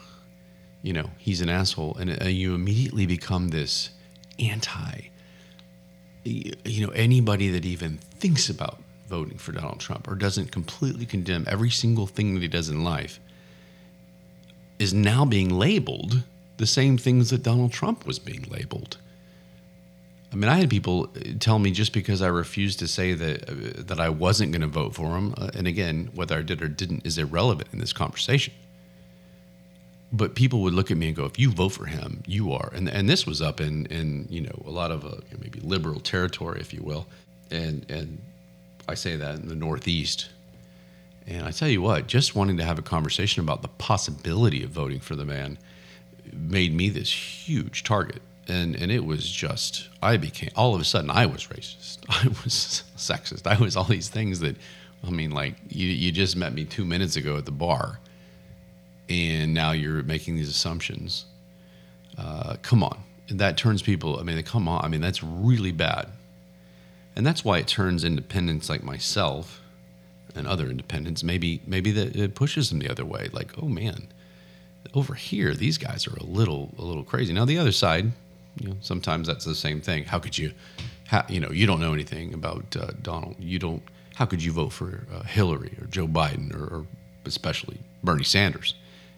you 0.84 0.94
know, 0.94 1.10
he's 1.18 1.42
an 1.42 1.50
asshole, 1.50 1.98
and 2.00 2.22
uh, 2.22 2.28
you 2.28 2.54
immediately 2.54 3.08
become 3.08 3.50
this 3.50 3.90
anti 4.38 5.10
you 6.26 6.86
know 6.86 6.92
anybody 6.94 7.50
that 7.50 7.66
even 7.66 7.98
thinks 8.20 8.50
about 8.50 8.82
voting 9.08 9.38
for 9.38 9.52
Donald 9.52 9.80
Trump 9.80 10.08
or 10.08 10.16
doesn't 10.16 10.52
completely 10.52 11.06
condemn 11.06 11.46
every 11.48 11.70
single 11.70 12.08
thing 12.08 12.34
that 12.34 12.42
he 12.42 12.48
does 12.48 12.70
in 12.70 12.84
life 12.84 13.20
is 14.80 14.94
now 14.94 15.24
being 15.24 15.50
labeled 15.50 16.24
the 16.58 16.66
same 16.66 16.98
things 16.98 17.30
that 17.30 17.44
Donald 17.44 17.72
Trump 17.72 18.06
was 18.06 18.18
being 18.18 18.44
labeled. 18.50 18.98
I 20.34 20.36
mean, 20.36 20.50
I 20.50 20.56
had 20.56 20.70
people 20.70 21.08
tell 21.40 21.60
me 21.60 21.72
just 21.72 21.94
because 21.94 22.22
I 22.22 22.28
refused 22.28 22.80
to 22.80 22.88
say 22.88 23.14
that 23.14 23.50
uh, 23.50 23.84
that 23.84 24.00
I 24.00 24.10
wasn't 24.10 24.52
going 24.52 24.62
to 24.62 24.68
vote 24.68 24.96
for 24.96 25.16
him, 25.16 25.34
uh, 25.38 25.52
and 25.54 25.68
again, 25.68 26.10
whether 26.14 26.38
I 26.38 26.42
did 26.42 26.62
or 26.62 26.68
didn't 26.68 27.06
is 27.06 27.18
irrelevant 27.18 27.70
in 27.72 27.80
this 27.80 27.94
conversation 27.94 28.54
but 30.16 30.36
people 30.36 30.62
would 30.62 30.74
look 30.74 30.92
at 30.92 30.98
me 30.98 31.08
and 31.08 31.16
go, 31.16 31.26
"If 31.26 31.38
you 31.38 31.52
vote 31.52 31.70
for 31.70 31.86
him, 31.86 32.24
you 32.26 32.52
are." 32.54 32.72
And 32.74 32.88
and 32.90 33.10
this 33.10 33.26
was 33.26 33.42
up 33.42 33.60
in 33.60 33.86
in 33.88 34.28
you 34.30 34.42
know 34.42 34.64
a 34.66 34.72
lot 34.72 34.92
of 34.92 35.06
uh, 35.06 35.18
maybe 35.40 35.60
liberal 35.62 36.00
territory, 36.00 36.60
if 36.62 36.74
you 36.74 36.82
will, 36.82 37.08
and 37.52 37.86
and 37.90 38.22
I 38.88 38.96
say 38.96 39.16
that 39.16 39.36
in 39.36 39.48
the 39.48 39.56
Northeast. 39.56 40.30
And 41.28 41.46
I 41.46 41.52
tell 41.52 41.68
you 41.68 41.82
what, 41.82 42.06
just 42.06 42.36
wanting 42.36 42.58
to 42.58 42.64
have 42.64 42.78
a 42.78 42.84
conversation 42.84 43.42
about 43.42 43.64
the 43.64 43.68
possibility 43.68 44.64
of 44.64 44.70
voting 44.70 45.00
for 45.00 45.16
the 45.16 45.26
man 45.26 45.58
made 46.32 46.72
me 46.74 46.90
this 46.90 47.12
huge 47.12 47.84
target. 47.84 48.22
And 48.48 48.76
and 48.76 48.92
it 48.92 49.06
was 49.06 49.30
just 49.30 49.90
I 50.04 50.18
became 50.18 50.52
all 50.56 50.76
of 50.76 50.82
a 50.82 50.86
sudden 50.86 51.10
I 51.10 51.26
was 51.26 51.48
racist. 51.48 52.00
I 52.10 52.28
was 52.28 52.84
sexist. 52.96 53.48
I 53.48 53.60
was 53.60 53.76
all 53.76 53.86
these 53.86 54.10
things 54.10 54.40
that 54.42 54.56
I 55.04 55.10
mean 55.10 55.32
like 55.32 55.56
you 55.68 55.88
you 55.88 56.12
just 56.12 56.36
met 56.36 56.54
me 56.54 56.64
2 56.66 56.86
minutes 56.86 57.16
ago 57.16 57.38
at 57.38 57.46
the 57.46 57.52
bar 57.52 58.00
and 59.10 59.54
now 59.54 59.72
you're 59.72 60.04
making 60.04 60.36
these 60.36 60.50
assumptions. 60.50 61.26
Uh, 62.18 62.56
come 62.62 62.84
on, 62.84 63.04
that 63.30 63.58
turns 63.58 63.82
people. 63.82 64.20
I 64.20 64.24
mean, 64.24 64.42
come 64.44 64.68
on. 64.68 64.84
I 64.84 64.88
mean, 64.88 65.02
that's 65.02 65.24
really 65.24 65.72
bad, 65.72 66.10
and 67.16 67.26
that's 67.26 67.44
why 67.44 67.58
it 67.58 67.68
turns 67.68 68.04
independents 68.04 68.70
like 68.70 68.84
myself 68.84 69.62
and 70.36 70.48
other 70.48 70.68
independents. 70.68 71.24
Maybe 71.24 71.62
maybe 71.66 71.92
that 71.92 72.16
it 72.16 72.36
pushes 72.36 72.70
them 72.70 72.80
the 72.80 72.90
other 72.90 73.06
way. 73.06 73.30
Like, 73.32 73.54
oh 73.62 73.68
man, 73.68 74.08
over 74.94 75.14
here 75.14 75.54
these 75.54 75.78
guys 75.78 76.08
are 76.08 76.16
a 76.16 76.24
little 76.24 76.74
a 76.78 76.84
little 76.84 77.04
crazy. 77.04 77.34
Now 77.34 77.46
the 77.46 77.58
other 77.58 77.72
side, 77.72 78.12
you 78.60 78.70
know, 78.70 78.76
sometimes 78.82 79.28
that's 79.28 79.46
the 79.46 79.56
same 79.56 79.82
thing. 79.82 80.06
How 80.06 80.20
could 80.20 80.38
you, 80.38 80.52
how, 81.08 81.26
you 81.28 81.40
know, 81.40 81.52
you 81.52 81.66
don't 81.66 81.82
know 81.82 81.94
anything 81.94 82.34
about 82.34 82.76
uh, 82.78 82.92
Donald. 83.02 83.36
You 83.40 83.60
don't. 83.60 83.84
How 84.16 84.26
could 84.26 84.42
you 84.42 84.54
vote 84.54 84.70
for 84.70 85.06
uh, 85.14 85.24
Hillary 85.24 85.78
or 85.82 85.88
Joe 85.88 86.08
Biden 86.08 86.56
or, 86.56 86.64
or 86.64 86.88
especially 87.26 87.80
Bernie 88.04 88.24
Sanders? 88.24 88.76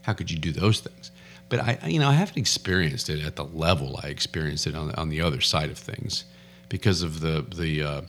How 0.08 0.14
could 0.14 0.32
you 0.32 0.40
do 0.40 0.54
those 0.54 0.80
things? 0.80 1.12
But 1.50 1.60
I, 1.60 1.80
you 1.86 2.00
know, 2.00 2.08
I 2.08 2.14
haven't 2.14 2.38
experienced 2.38 3.10
it 3.10 3.24
at 3.24 3.36
the 3.36 3.44
level 3.44 4.00
I 4.02 4.08
experienced 4.08 4.66
it 4.66 4.74
on, 4.74 4.92
on 4.96 5.10
the 5.10 5.22
other 5.22 5.42
side 5.42 5.70
of 5.70 5.78
things 5.78 6.24
because 6.70 7.04
of 7.04 7.20
the 7.20 7.46
the 7.56 7.84
uh, 7.84 8.02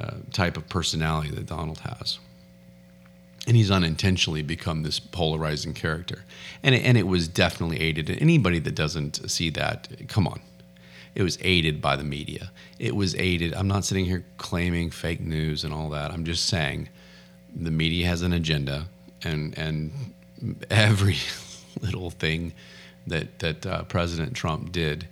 uh, 0.00 0.14
type 0.32 0.56
of 0.56 0.68
personality 0.68 1.30
that 1.30 1.46
Donald 1.46 1.80
has. 1.80 2.18
And 3.46 3.56
he's 3.56 3.72
unintentionally 3.72 4.42
become 4.42 4.84
this 4.84 5.00
polarizing 5.00 5.74
character, 5.74 6.24
and 6.62 6.76
it, 6.76 6.84
and 6.84 6.96
it 6.96 7.08
was 7.08 7.26
definitely 7.26 7.80
aided. 7.80 8.08
Anybody 8.08 8.60
that 8.60 8.76
doesn't 8.76 9.28
see 9.28 9.50
that, 9.50 9.88
come 10.06 10.28
on, 10.28 10.40
it 11.16 11.24
was 11.24 11.38
aided 11.40 11.82
by 11.82 11.96
the 11.96 12.04
media. 12.04 12.52
It 12.78 12.94
was 12.94 13.16
aided. 13.16 13.52
I'm 13.52 13.66
not 13.66 13.84
sitting 13.84 14.04
here 14.04 14.24
claiming 14.38 14.90
fake 14.90 15.20
news 15.20 15.64
and 15.64 15.74
all 15.74 15.90
that. 15.90 16.12
I'm 16.12 16.24
just 16.24 16.46
saying 16.46 16.88
the 17.52 17.72
media 17.72 18.06
has 18.06 18.22
an 18.22 18.32
agenda, 18.32 18.86
and 19.24 19.58
and 19.58 19.90
every 20.70 21.16
little 21.80 22.10
thing 22.10 22.52
that 23.06 23.38
that 23.40 23.66
uh, 23.66 23.82
President 23.84 24.34
Trump 24.34 24.72
did 24.72 25.06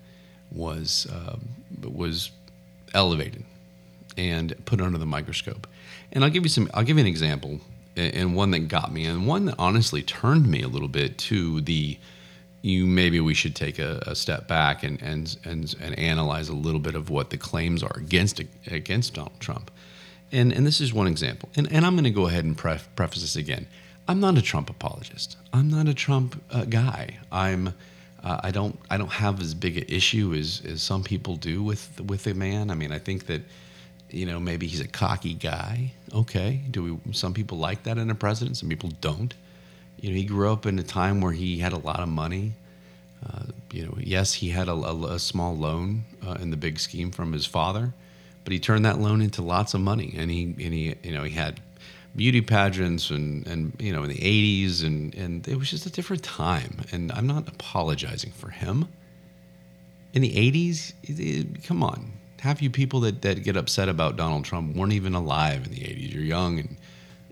was 0.50 1.06
um, 1.12 1.48
was 1.82 2.30
elevated 2.94 3.44
and 4.16 4.54
put 4.66 4.80
under 4.80 4.98
the 4.98 5.06
microscope. 5.06 5.66
And 6.12 6.24
I'll 6.24 6.30
give 6.30 6.42
you 6.42 6.48
some. 6.48 6.70
I'll 6.74 6.82
give 6.82 6.96
you 6.96 7.02
an 7.02 7.06
example, 7.06 7.60
and 7.96 8.34
one 8.34 8.50
that 8.52 8.68
got 8.68 8.92
me, 8.92 9.04
and 9.04 9.26
one 9.26 9.46
that 9.46 9.54
honestly 9.58 10.02
turned 10.02 10.46
me 10.46 10.62
a 10.62 10.68
little 10.68 10.88
bit 10.88 11.18
to 11.18 11.60
the. 11.60 11.98
You 12.62 12.86
maybe 12.86 13.20
we 13.20 13.32
should 13.32 13.56
take 13.56 13.78
a, 13.78 14.02
a 14.06 14.14
step 14.14 14.46
back 14.46 14.82
and, 14.82 15.00
and 15.00 15.34
and 15.44 15.74
and 15.80 15.98
analyze 15.98 16.50
a 16.50 16.54
little 16.54 16.80
bit 16.80 16.94
of 16.94 17.08
what 17.08 17.30
the 17.30 17.38
claims 17.38 17.82
are 17.82 17.96
against 17.96 18.38
against 18.66 19.14
Donald 19.14 19.40
Trump. 19.40 19.70
And 20.30 20.52
and 20.52 20.66
this 20.66 20.78
is 20.78 20.92
one 20.92 21.06
example. 21.06 21.48
And 21.56 21.72
and 21.72 21.86
I'm 21.86 21.94
going 21.94 22.04
to 22.04 22.10
go 22.10 22.26
ahead 22.26 22.44
and 22.44 22.58
pref- 22.58 22.94
preface 22.96 23.22
this 23.22 23.36
again. 23.36 23.66
I'm 24.08 24.20
not 24.20 24.36
a 24.36 24.42
Trump 24.42 24.70
apologist. 24.70 25.36
I'm 25.52 25.70
not 25.70 25.88
a 25.88 25.94
Trump 25.94 26.42
uh, 26.50 26.64
guy. 26.64 27.18
I'm 27.30 27.74
uh, 28.22 28.40
I 28.42 28.50
don't 28.50 28.78
I 28.90 28.96
don't 28.96 29.12
have 29.12 29.40
as 29.40 29.54
big 29.54 29.78
an 29.78 29.84
issue 29.88 30.34
as, 30.34 30.62
as 30.66 30.82
some 30.82 31.02
people 31.02 31.36
do 31.36 31.62
with 31.62 32.00
with 32.00 32.26
a 32.26 32.34
man. 32.34 32.70
I 32.70 32.74
mean, 32.74 32.92
I 32.92 32.98
think 32.98 33.26
that 33.26 33.42
you 34.10 34.26
know 34.26 34.38
maybe 34.38 34.66
he's 34.66 34.80
a 34.80 34.88
cocky 34.88 35.34
guy. 35.34 35.92
Okay, 36.14 36.60
do 36.70 36.82
we? 36.82 37.12
Some 37.12 37.32
people 37.32 37.58
like 37.58 37.84
that 37.84 37.98
in 37.98 38.10
a 38.10 38.14
president. 38.14 38.56
Some 38.56 38.68
people 38.68 38.90
don't. 39.00 39.34
You 40.00 40.10
know, 40.10 40.16
he 40.16 40.24
grew 40.24 40.52
up 40.52 40.66
in 40.66 40.78
a 40.78 40.82
time 40.82 41.20
where 41.20 41.32
he 41.32 41.58
had 41.58 41.72
a 41.72 41.78
lot 41.78 42.00
of 42.00 42.08
money. 42.08 42.52
Uh, 43.26 43.44
you 43.70 43.84
know, 43.84 43.94
yes, 43.98 44.32
he 44.32 44.48
had 44.48 44.68
a, 44.68 44.72
a, 44.72 45.14
a 45.14 45.18
small 45.18 45.56
loan 45.56 46.04
uh, 46.26 46.38
in 46.40 46.50
the 46.50 46.56
big 46.56 46.78
scheme 46.78 47.10
from 47.10 47.32
his 47.32 47.44
father, 47.44 47.92
but 48.44 48.52
he 48.52 48.58
turned 48.58 48.84
that 48.86 48.98
loan 48.98 49.20
into 49.20 49.42
lots 49.42 49.74
of 49.74 49.80
money, 49.80 50.14
and 50.16 50.30
he 50.30 50.44
and 50.44 50.74
he 50.74 50.94
you 51.02 51.12
know 51.12 51.22
he 51.22 51.34
had 51.34 51.60
beauty 52.16 52.40
pageants 52.40 53.10
and, 53.10 53.46
and 53.46 53.72
you 53.78 53.92
know 53.92 54.02
in 54.02 54.08
the 54.08 54.16
80s 54.18 54.84
and, 54.84 55.14
and 55.14 55.46
it 55.46 55.56
was 55.56 55.70
just 55.70 55.86
a 55.86 55.90
different 55.90 56.22
time. 56.22 56.78
And 56.92 57.12
i'm 57.12 57.26
not 57.26 57.48
apologizing 57.48 58.32
for 58.32 58.50
him. 58.50 58.88
In 60.12 60.22
the 60.22 60.32
80s 60.32 60.92
it, 61.04 61.20
it, 61.20 61.64
come 61.64 61.82
on. 61.82 62.12
Half 62.40 62.62
you 62.62 62.70
people 62.70 63.00
that, 63.00 63.22
that 63.22 63.44
get 63.44 63.56
upset 63.56 63.88
about 63.88 64.16
donald 64.16 64.44
trump 64.44 64.76
weren't 64.76 64.92
even 64.92 65.14
alive 65.14 65.66
in 65.66 65.72
the 65.72 65.80
80s 65.80 66.12
you're 66.12 66.22
young 66.22 66.58
and 66.58 66.76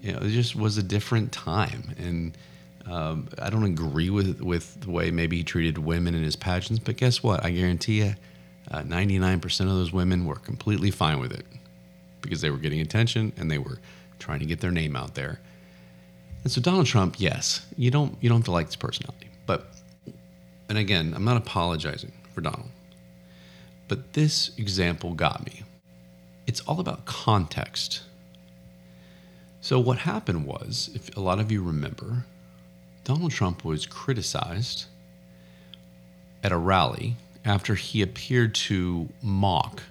you 0.00 0.12
know 0.12 0.20
it 0.20 0.30
just 0.30 0.54
was 0.54 0.78
a 0.78 0.82
different 0.82 1.32
time. 1.32 1.94
And 1.98 2.38
um, 2.86 3.28
i 3.42 3.50
don't 3.50 3.64
agree 3.64 4.10
with 4.10 4.40
with 4.40 4.80
the 4.80 4.90
way 4.90 5.10
maybe 5.10 5.38
he 5.38 5.44
treated 5.44 5.76
women 5.78 6.14
in 6.14 6.22
his 6.22 6.36
pageants 6.36 6.82
but 6.82 6.96
guess 6.96 7.22
what? 7.22 7.44
I 7.44 7.50
guarantee 7.50 8.02
you 8.02 8.14
uh, 8.70 8.82
99% 8.82 9.60
of 9.60 9.68
those 9.68 9.92
women 9.92 10.26
were 10.26 10.36
completely 10.36 10.90
fine 10.90 11.18
with 11.20 11.32
it 11.32 11.46
because 12.20 12.40
they 12.40 12.50
were 12.50 12.58
getting 12.58 12.80
attention 12.80 13.32
and 13.36 13.50
they 13.50 13.58
were 13.58 13.78
trying 14.18 14.40
to 14.40 14.46
get 14.46 14.60
their 14.60 14.70
name 14.70 14.96
out 14.96 15.14
there. 15.14 15.40
And 16.42 16.52
so 16.52 16.60
Donald 16.60 16.86
Trump, 16.86 17.16
yes, 17.18 17.66
you 17.76 17.90
don't 17.90 18.16
you 18.20 18.28
don't 18.28 18.38
have 18.38 18.44
to 18.46 18.52
like 18.52 18.66
his 18.66 18.76
personality, 18.76 19.28
but 19.46 19.72
and 20.68 20.78
again, 20.78 21.12
I'm 21.14 21.24
not 21.24 21.36
apologizing 21.36 22.12
for 22.34 22.40
Donald, 22.40 22.70
but 23.88 24.12
this 24.12 24.50
example 24.56 25.14
got 25.14 25.44
me. 25.44 25.62
It's 26.46 26.60
all 26.60 26.80
about 26.80 27.04
context. 27.04 28.02
So 29.60 29.80
what 29.80 29.98
happened 29.98 30.46
was, 30.46 30.90
if 30.94 31.16
a 31.16 31.20
lot 31.20 31.40
of 31.40 31.50
you 31.50 31.62
remember, 31.62 32.24
Donald 33.04 33.32
Trump 33.32 33.64
was 33.64 33.86
criticized 33.86 34.86
at 36.42 36.52
a 36.52 36.56
rally 36.56 37.16
after 37.44 37.74
he 37.74 38.02
appeared 38.02 38.54
to 38.54 39.08
mock 39.22 39.82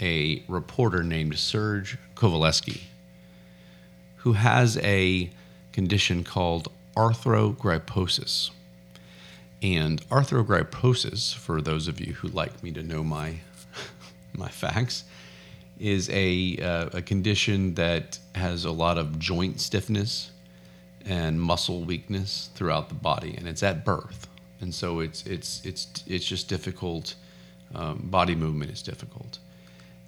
a 0.00 0.42
reporter 0.48 1.02
named 1.02 1.38
Serge 1.38 1.96
Kovaleski 2.14 2.80
who 4.24 4.32
has 4.32 4.78
a 4.78 5.30
condition 5.72 6.24
called 6.24 6.72
arthrogryposis. 6.96 8.50
And 9.60 10.00
arthrogryposis, 10.08 11.34
for 11.34 11.60
those 11.60 11.88
of 11.88 12.00
you 12.00 12.14
who 12.14 12.28
like 12.28 12.62
me 12.62 12.72
to 12.72 12.82
know 12.82 13.04
my 13.04 13.36
my 14.32 14.48
facts, 14.48 15.04
is 15.78 16.08
a 16.08 16.56
uh, 16.56 16.88
a 16.94 17.02
condition 17.02 17.74
that 17.74 18.18
has 18.34 18.64
a 18.64 18.70
lot 18.70 18.96
of 18.96 19.18
joint 19.18 19.60
stiffness 19.60 20.30
and 21.04 21.38
muscle 21.38 21.82
weakness 21.84 22.48
throughout 22.54 22.88
the 22.88 22.94
body, 22.94 23.34
and 23.36 23.46
it's 23.46 23.62
at 23.62 23.84
birth. 23.84 24.26
And 24.62 24.74
so 24.74 25.00
it's 25.00 25.26
it's 25.26 25.60
it's 25.66 26.02
it's 26.06 26.24
just 26.24 26.48
difficult. 26.48 27.14
Um, 27.74 28.08
body 28.10 28.34
movement 28.34 28.70
is 28.70 28.80
difficult. 28.80 29.38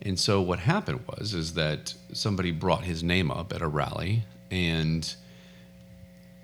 And 0.07 0.21
so 0.21 0.41
what 0.41 0.61
happened 0.61 1.01
was 1.09 1.35
is 1.35 1.55
that 1.55 1.93
somebody 2.13 2.53
brought 2.53 2.85
his 2.85 3.03
name 3.03 3.29
up 3.29 3.53
at 3.53 3.61
a 3.61 3.67
rally 3.67 4.23
and 4.53 5.15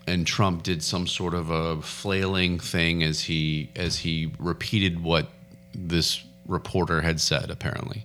and 0.05 0.27
Trump 0.27 0.65
did 0.65 0.83
some 0.83 1.07
sort 1.07 1.33
of 1.33 1.49
a 1.51 1.81
flailing 1.81 2.59
thing 2.59 3.05
as 3.05 3.21
he 3.21 3.71
as 3.77 3.99
he 3.99 4.33
repeated 4.41 5.05
what 5.05 5.29
this 5.73 6.25
reporter 6.49 7.03
had 7.03 7.21
said 7.21 7.51
apparently. 7.51 8.05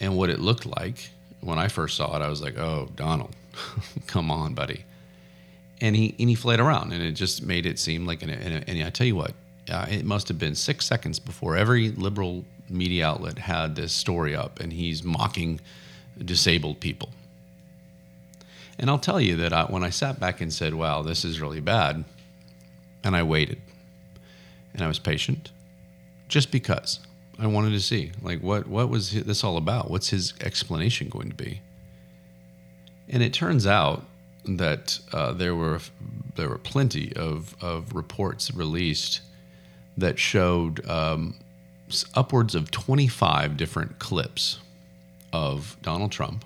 And 0.00 0.16
what 0.16 0.28
it 0.28 0.40
looked 0.40 0.66
like 0.66 1.10
when 1.40 1.58
I 1.58 1.68
first 1.68 1.96
saw 1.96 2.16
it, 2.16 2.22
I 2.22 2.28
was 2.28 2.42
like, 2.42 2.58
"Oh, 2.58 2.88
Donald, 2.96 3.36
come 4.08 4.28
on, 4.30 4.54
buddy." 4.54 4.84
And 5.80 5.94
he 5.94 6.16
and 6.18 6.28
he 6.28 6.34
flayed 6.34 6.58
around, 6.58 6.92
and 6.92 7.00
it 7.02 7.12
just 7.12 7.44
made 7.44 7.64
it 7.64 7.78
seem 7.78 8.06
like. 8.06 8.22
An, 8.22 8.30
and, 8.30 8.68
and 8.68 8.82
I 8.82 8.90
tell 8.90 9.06
you 9.06 9.16
what, 9.16 9.34
uh, 9.70 9.86
it 9.88 10.04
must 10.04 10.26
have 10.28 10.38
been 10.38 10.56
six 10.56 10.84
seconds 10.84 11.20
before 11.20 11.56
every 11.56 11.90
liberal 11.90 12.44
media 12.70 13.06
outlet 13.06 13.38
had 13.38 13.76
this 13.76 13.92
story 13.92 14.34
up, 14.34 14.60
and 14.60 14.72
he's 14.72 15.02
mocking 15.02 15.60
disabled 16.24 16.80
people. 16.80 17.10
And 18.78 18.88
I'll 18.88 18.98
tell 18.98 19.20
you 19.20 19.36
that 19.36 19.52
I, 19.52 19.64
when 19.64 19.82
I 19.82 19.90
sat 19.90 20.20
back 20.20 20.40
and 20.40 20.52
said, 20.52 20.74
wow, 20.74 21.02
this 21.02 21.24
is 21.24 21.40
really 21.40 21.60
bad, 21.60 22.04
and 23.02 23.16
I 23.16 23.22
waited 23.22 23.60
and 24.74 24.82
I 24.82 24.88
was 24.88 24.98
patient 24.98 25.50
just 26.28 26.50
because 26.52 27.00
I 27.38 27.46
wanted 27.46 27.70
to 27.70 27.80
see, 27.80 28.12
like, 28.22 28.40
what, 28.40 28.66
what 28.66 28.88
was 28.88 29.12
this 29.12 29.42
all 29.42 29.56
about? 29.56 29.90
What's 29.90 30.10
his 30.10 30.34
explanation 30.40 31.08
going 31.08 31.30
to 31.30 31.34
be? 31.34 31.62
And 33.08 33.22
it 33.22 33.32
turns 33.32 33.66
out 33.66 34.04
that 34.44 34.98
uh, 35.12 35.32
there 35.32 35.54
were 35.54 35.80
there 36.36 36.48
were 36.48 36.58
plenty 36.58 37.12
of, 37.16 37.56
of 37.60 37.94
reports 37.94 38.54
released 38.54 39.20
that 39.96 40.18
showed 40.18 40.86
um, 40.88 41.34
upwards 42.14 42.54
of 42.54 42.70
25 42.70 43.56
different 43.56 43.98
clips 43.98 44.58
of 45.32 45.76
Donald 45.82 46.12
Trump 46.12 46.44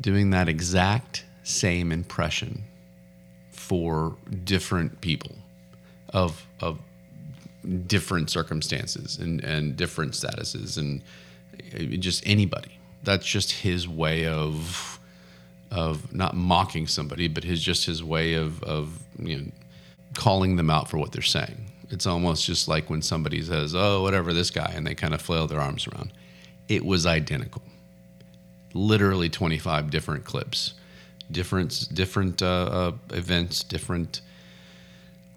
doing 0.00 0.30
that 0.30 0.48
exact 0.48 1.24
same 1.42 1.92
impression 1.92 2.64
for 3.50 4.16
different 4.44 5.00
people 5.00 5.36
of 6.12 6.46
of 6.60 6.78
different 7.86 8.30
circumstances 8.30 9.18
and, 9.18 9.44
and 9.44 9.76
different 9.76 10.12
statuses 10.12 10.78
and 10.78 11.02
uh, 11.74 11.96
just 11.98 12.26
anybody. 12.26 12.78
That's 13.02 13.26
just 13.26 13.52
his 13.52 13.86
way 13.88 14.26
of 14.26 14.98
of 15.70 16.12
not 16.12 16.34
mocking 16.34 16.86
somebody, 16.86 17.28
but 17.28 17.44
his 17.44 17.62
just 17.62 17.86
his 17.86 18.02
way 18.02 18.34
of 18.34 18.62
of 18.62 18.98
you 19.18 19.36
know 19.36 19.46
calling 20.14 20.56
them 20.56 20.70
out 20.70 20.88
for 20.88 20.98
what 20.98 21.12
they're 21.12 21.22
saying. 21.22 21.69
It's 21.90 22.06
almost 22.06 22.46
just 22.46 22.68
like 22.68 22.88
when 22.88 23.02
somebody 23.02 23.42
says, 23.42 23.74
"Oh, 23.74 24.02
whatever 24.02 24.32
this 24.32 24.50
guy," 24.50 24.72
and 24.74 24.86
they 24.86 24.94
kind 24.94 25.12
of 25.14 25.20
flail 25.20 25.46
their 25.46 25.60
arms 25.60 25.86
around. 25.88 26.12
It 26.68 26.84
was 26.84 27.04
identical. 27.04 27.62
Literally 28.72 29.28
25 29.28 29.90
different 29.90 30.24
clips, 30.24 30.74
different 31.30 31.88
different 31.92 32.42
uh, 32.42 32.46
uh, 32.46 32.92
events, 33.12 33.64
different 33.64 34.20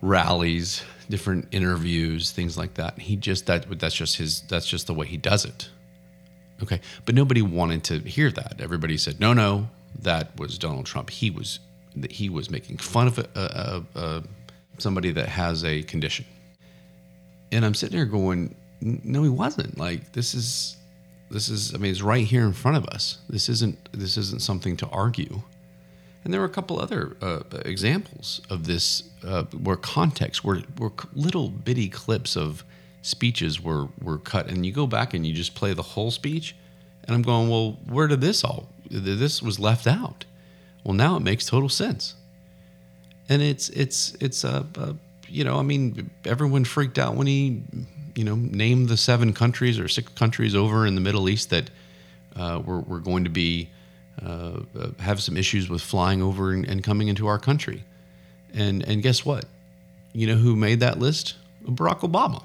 rallies, 0.02 0.84
different 1.10 1.48
interviews, 1.52 2.32
things 2.32 2.58
like 2.58 2.76
that. 2.76 3.00
He 3.00 3.16
just 3.16 3.48
that 3.48 3.80
that's 3.80 3.96
just 3.96 4.18
his 4.18 4.42
that's 4.42 4.68
just 4.68 4.86
the 4.86 4.94
way 4.94 5.08
he 5.08 5.18
does 5.18 5.46
it. 5.46 5.70
Okay, 6.62 6.82
but 7.06 7.16
nobody 7.16 7.42
wanted 7.42 7.84
to 7.86 8.00
hear 8.00 8.30
that. 8.32 8.56
Everybody 8.60 8.98
said, 8.98 9.20
"No, 9.20 9.34
no, 9.34 9.70
that 10.00 10.38
was 10.40 10.58
Donald 10.60 10.86
Trump. 10.86 11.10
He 11.10 11.32
was 11.32 11.60
he 12.10 12.30
was 12.30 12.50
making 12.50 12.78
fun 12.78 13.08
of 13.08 13.20
a, 13.20 13.28
a, 13.36 14.00
a, 14.00 14.24
somebody 14.78 15.12
that 15.12 15.30
has 15.30 15.64
a 15.64 15.82
condition." 15.84 16.26
And 17.54 17.64
I'm 17.64 17.74
sitting 17.74 17.96
there 17.96 18.06
going, 18.06 18.56
no, 18.82 19.24
he 19.24 19.30
wasn't. 19.30 19.78
Like 19.78 20.12
this 20.12 20.34
is, 20.34 20.78
this 21.30 21.50
is. 21.50 21.74
I 21.74 21.78
mean, 21.78 21.92
it's 21.92 22.02
right 22.02 22.26
here 22.26 22.44
in 22.44 22.54
front 22.54 22.78
of 22.78 22.86
us. 22.88 23.20
This 23.30 23.48
isn't. 23.48 23.78
This 23.94 24.18
isn't 24.18 24.42
something 24.42 24.76
to 24.78 24.88
argue. 24.88 25.42
And 26.24 26.34
there 26.34 26.40
were 26.40 26.48
a 26.48 26.50
couple 26.50 26.80
other 26.80 27.18
uh, 27.22 27.42
examples 27.66 28.42
of 28.50 28.66
this 28.66 29.04
uh, 29.26 29.44
where 29.44 29.76
context, 29.76 30.44
where 30.44 30.60
where 30.78 30.92
little 31.14 31.50
bitty 31.50 31.90
clips 31.90 32.36
of 32.36 32.64
speeches 33.02 33.62
were 33.62 33.88
were 34.02 34.18
cut, 34.18 34.48
and 34.48 34.66
you 34.66 34.72
go 34.72 34.88
back 34.88 35.14
and 35.14 35.26
you 35.26 35.34
just 35.34 35.54
play 35.56 35.74
the 35.74 35.82
whole 35.82 36.12
speech, 36.12 36.56
and 37.06 37.16
I'm 37.16 37.22
going, 37.22 37.50
well, 37.50 37.78
where 37.88 38.08
did 38.08 38.22
this 38.22 38.44
all? 38.44 38.70
This 38.90 39.42
was 39.42 39.60
left 39.60 39.88
out. 39.88 40.26
Well, 40.84 40.94
now 40.94 41.16
it 41.18 41.22
makes 41.22 41.46
total 41.46 41.70
sense. 41.70 42.16
And 43.30 43.42
it's 43.42 43.70
it's 43.70 44.16
it's 44.20 44.44
a, 44.44 44.66
a 44.76 44.96
you 45.34 45.44
know, 45.44 45.58
I 45.58 45.64
mean, 45.64 46.12
everyone 46.26 46.64
freaked 46.64 47.00
out 47.00 47.16
when 47.16 47.26
he, 47.26 47.64
you 48.16 48.24
know, 48.24 48.36
named 48.36 48.88
the 48.88 48.98
seven 48.98 49.34
countries 49.34 49.80
or 49.80 49.88
six 49.88 50.08
countries 50.14 50.54
over 50.54 50.86
in 50.86 50.94
the 50.94 51.02
Middle 51.02 51.28
East 51.28 51.50
that 51.50 51.72
uh, 52.36 52.62
were, 52.64 52.82
were 52.82 53.00
going 53.00 53.24
to 53.24 53.32
be 53.32 53.70
uh, 54.24 54.60
uh, 54.80 54.90
have 55.00 55.24
some 55.24 55.36
issues 55.36 55.70
with 55.70 55.82
flying 55.82 56.22
over 56.22 56.52
and, 56.52 56.66
and, 56.66 56.84
coming 56.84 57.08
into 57.08 57.26
our 57.26 57.40
country. 57.40 57.84
And 58.54 58.88
and 58.88 59.02
guess 59.02 59.26
what? 59.26 59.46
You 60.14 60.28
know 60.28 60.36
who 60.36 60.56
made 60.56 60.82
that 60.82 61.00
list? 61.00 61.34
Barack 61.66 62.02
Obama. 62.02 62.44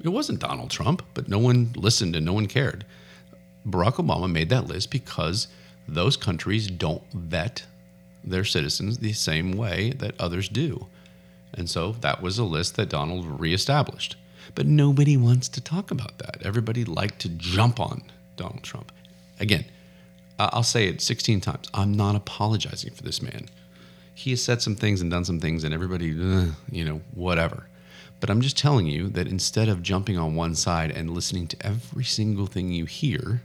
It 0.00 0.10
wasn't 0.10 0.38
Donald 0.38 0.70
Trump, 0.70 1.02
but 1.14 1.28
no 1.28 1.40
one 1.40 1.72
listened 1.74 2.14
and 2.14 2.24
no 2.24 2.32
one 2.32 2.46
cared. 2.46 2.84
Barack 3.66 3.94
Obama 3.94 4.30
made 4.30 4.50
that 4.50 4.68
list 4.68 4.92
because 4.92 5.48
those 5.88 6.16
countries 6.16 6.68
don't 6.68 7.02
vet 7.12 7.64
their 8.22 8.44
citizens 8.44 8.98
the 8.98 9.12
same 9.12 9.52
way 9.52 9.90
that 9.98 10.14
others 10.20 10.48
do. 10.48 10.86
And 11.56 11.70
so 11.70 11.92
that 12.00 12.20
was 12.20 12.38
a 12.38 12.44
list 12.44 12.76
that 12.76 12.88
Donald 12.88 13.40
reestablished. 13.40 14.16
But 14.54 14.66
nobody 14.66 15.16
wants 15.16 15.48
to 15.50 15.60
talk 15.60 15.90
about 15.90 16.18
that. 16.18 16.42
Everybody 16.42 16.84
liked 16.84 17.20
to 17.20 17.28
jump 17.28 17.80
on 17.80 18.02
Donald 18.36 18.62
Trump. 18.62 18.92
Again, 19.40 19.64
I'll 20.38 20.62
say 20.62 20.88
it 20.88 21.00
16 21.00 21.40
times. 21.40 21.68
I'm 21.72 21.92
not 21.92 22.16
apologizing 22.16 22.92
for 22.92 23.02
this 23.02 23.22
man. 23.22 23.46
He 24.14 24.30
has 24.30 24.42
said 24.42 24.62
some 24.62 24.76
things 24.76 25.00
and 25.00 25.10
done 25.10 25.24
some 25.24 25.40
things, 25.40 25.64
and 25.64 25.74
everybody, 25.74 26.10
uh, 26.12 26.46
you 26.70 26.84
know, 26.84 27.00
whatever. 27.14 27.66
But 28.20 28.30
I'm 28.30 28.40
just 28.40 28.56
telling 28.56 28.86
you 28.86 29.08
that 29.10 29.26
instead 29.26 29.68
of 29.68 29.82
jumping 29.82 30.18
on 30.18 30.34
one 30.34 30.54
side 30.54 30.90
and 30.90 31.10
listening 31.10 31.46
to 31.48 31.66
every 31.66 32.04
single 32.04 32.46
thing 32.46 32.70
you 32.70 32.84
hear, 32.84 33.42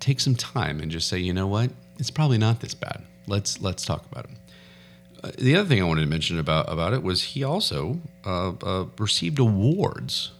take 0.00 0.20
some 0.20 0.34
time 0.34 0.80
and 0.80 0.90
just 0.90 1.08
say, 1.08 1.18
you 1.18 1.32
know 1.32 1.46
what? 1.46 1.70
It's 1.98 2.10
probably 2.10 2.38
not 2.38 2.60
this 2.60 2.74
bad. 2.74 3.02
Let's 3.26 3.60
let's 3.60 3.84
talk 3.84 4.04
about 4.10 4.26
it. 4.26 4.30
The 5.38 5.56
other 5.56 5.68
thing 5.68 5.80
I 5.80 5.84
wanted 5.84 6.02
to 6.02 6.06
mention 6.06 6.38
about 6.38 6.70
about 6.70 6.92
it 6.92 7.02
was 7.02 7.22
he 7.22 7.42
also 7.42 8.00
uh, 8.24 8.52
uh, 8.62 8.86
received 8.98 9.38
awards. 9.38 10.32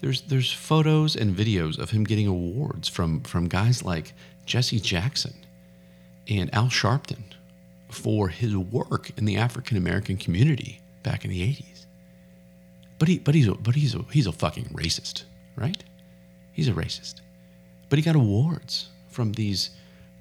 There's 0.00 0.22
there's 0.22 0.52
photos 0.52 1.16
and 1.16 1.36
videos 1.36 1.78
of 1.78 1.90
him 1.90 2.04
getting 2.04 2.26
awards 2.26 2.88
from 2.88 3.20
from 3.22 3.48
guys 3.48 3.82
like 3.82 4.12
Jesse 4.44 4.80
Jackson 4.80 5.34
and 6.28 6.54
Al 6.54 6.66
Sharpton 6.66 7.22
for 7.90 8.28
his 8.28 8.56
work 8.56 9.10
in 9.16 9.24
the 9.24 9.36
African 9.36 9.76
American 9.76 10.16
community 10.16 10.80
back 11.02 11.24
in 11.24 11.30
the 11.30 11.40
80s. 11.40 11.86
But 12.98 13.08
he 13.08 13.18
but 13.18 13.34
he's 13.34 13.48
a, 13.48 13.54
but 13.54 13.74
he's 13.74 13.94
a, 13.94 14.04
he's 14.10 14.26
a 14.26 14.32
fucking 14.32 14.66
racist, 14.66 15.24
right? 15.56 15.82
He's 16.52 16.68
a 16.68 16.72
racist. 16.72 17.20
But 17.88 17.98
he 17.98 18.04
got 18.04 18.16
awards 18.16 18.88
from 19.10 19.32
these 19.32 19.70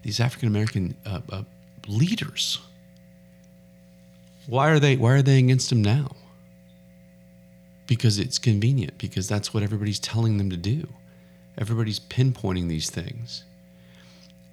these 0.04 0.20
African 0.20 0.48
American 0.48 0.96
uh, 1.06 1.22
uh, 1.32 1.44
leaders. 1.88 2.60
Why 4.48 4.70
are 4.70 4.80
they 4.80 4.96
why 4.96 5.14
are 5.14 5.22
they 5.22 5.40
against 5.40 5.72
him 5.72 5.82
now? 5.82 6.16
Because 7.88 8.20
it's 8.20 8.40
convenient, 8.40 8.98
because 8.98 9.28
that's 9.28 9.54
what 9.54 9.64
everybody's 9.64 10.00
telling 10.00 10.38
them 10.38 10.50
to 10.50 10.58
do. 10.58 10.88
Everybody's 11.58 12.00
pinpointing 12.00 12.68
these 12.68 12.90
things. 12.90 13.44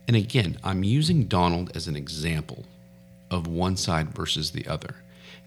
And 0.06 0.16
again, 0.16 0.58
I'm 0.62 0.84
using 0.84 1.24
Donald 1.24 1.74
as 1.76 1.88
an 1.88 1.96
example 1.96 2.64
of 3.30 3.46
one 3.46 3.76
side 3.76 4.10
versus 4.10 4.50
the 4.50 4.66
other 4.66 4.96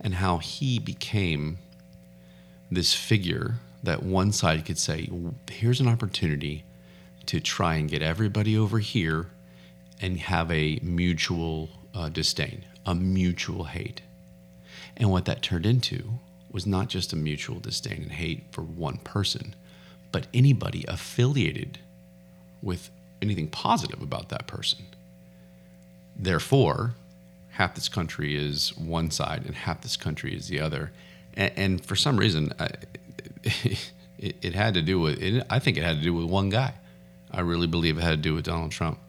and 0.02 0.16
how 0.16 0.38
he 0.40 0.80
became 0.80 1.60
this 2.72 2.94
figure 2.94 3.56
that 3.84 4.04
one 4.04 4.32
side 4.32 4.66
could 4.66 4.80
say, 4.80 5.10
here's 5.50 5.80
an 5.80 5.88
opportunity 5.88 6.64
to 7.28 7.40
try 7.40 7.76
and 7.76 7.90
get 7.90 8.02
everybody 8.02 8.58
over 8.58 8.80
here 8.80 9.28
and 10.02 10.20
have 10.20 10.52
a 10.52 10.80
mutual 10.82 11.70
uh, 11.94 12.10
disdain, 12.10 12.66
a 12.86 12.96
mutual 12.96 13.66
hate. 13.66 14.02
And 14.98 15.12
what 15.12 15.26
that 15.26 15.42
turned 15.42 15.66
into 15.66 16.20
was 16.52 16.66
not 16.66 16.88
just 16.88 17.14
a 17.14 17.16
mutual 17.16 17.60
disdain 17.60 18.04
and 18.04 18.12
hate 18.12 18.44
for 18.52 18.62
one 18.62 18.98
person, 18.98 19.56
but 20.12 20.28
anybody 20.34 20.86
affiliated 20.88 21.80
with 22.62 22.90
anything 23.22 23.48
positive 23.48 24.02
about 24.02 24.30
that 24.30 24.48
person. 24.48 24.86
Therefore, 26.16 26.96
half 27.52 27.76
this 27.76 27.90
country 27.90 28.36
is 28.36 28.76
one 28.78 29.12
side 29.12 29.44
and 29.46 29.56
half 29.56 29.82
this 29.82 29.98
country 29.98 30.34
is 30.36 30.48
the 30.48 30.62
other. 30.62 30.92
And, 31.36 31.52
and 31.58 31.86
for 31.86 31.96
some 31.96 32.18
reason, 32.18 32.54
I, 32.58 32.70
it, 33.44 34.36
it, 34.42 34.56
had 34.56 34.76
to 34.76 34.82
do 34.82 35.00
with, 35.00 35.22
it, 35.22 35.46
I 35.50 35.60
think 35.60 35.78
it 35.78 35.84
had 35.84 35.98
to 35.98 36.04
do 36.04 36.14
with 36.14 36.26
one 36.26 36.50
guy. 36.50 36.74
I 37.30 37.42
really 37.42 37.68
believe 37.68 37.98
it 37.98 38.02
had 38.02 38.12
to 38.12 38.18
do 38.18 38.34
with 38.34 38.46
Donald 38.46 38.72
Trump 38.72 39.00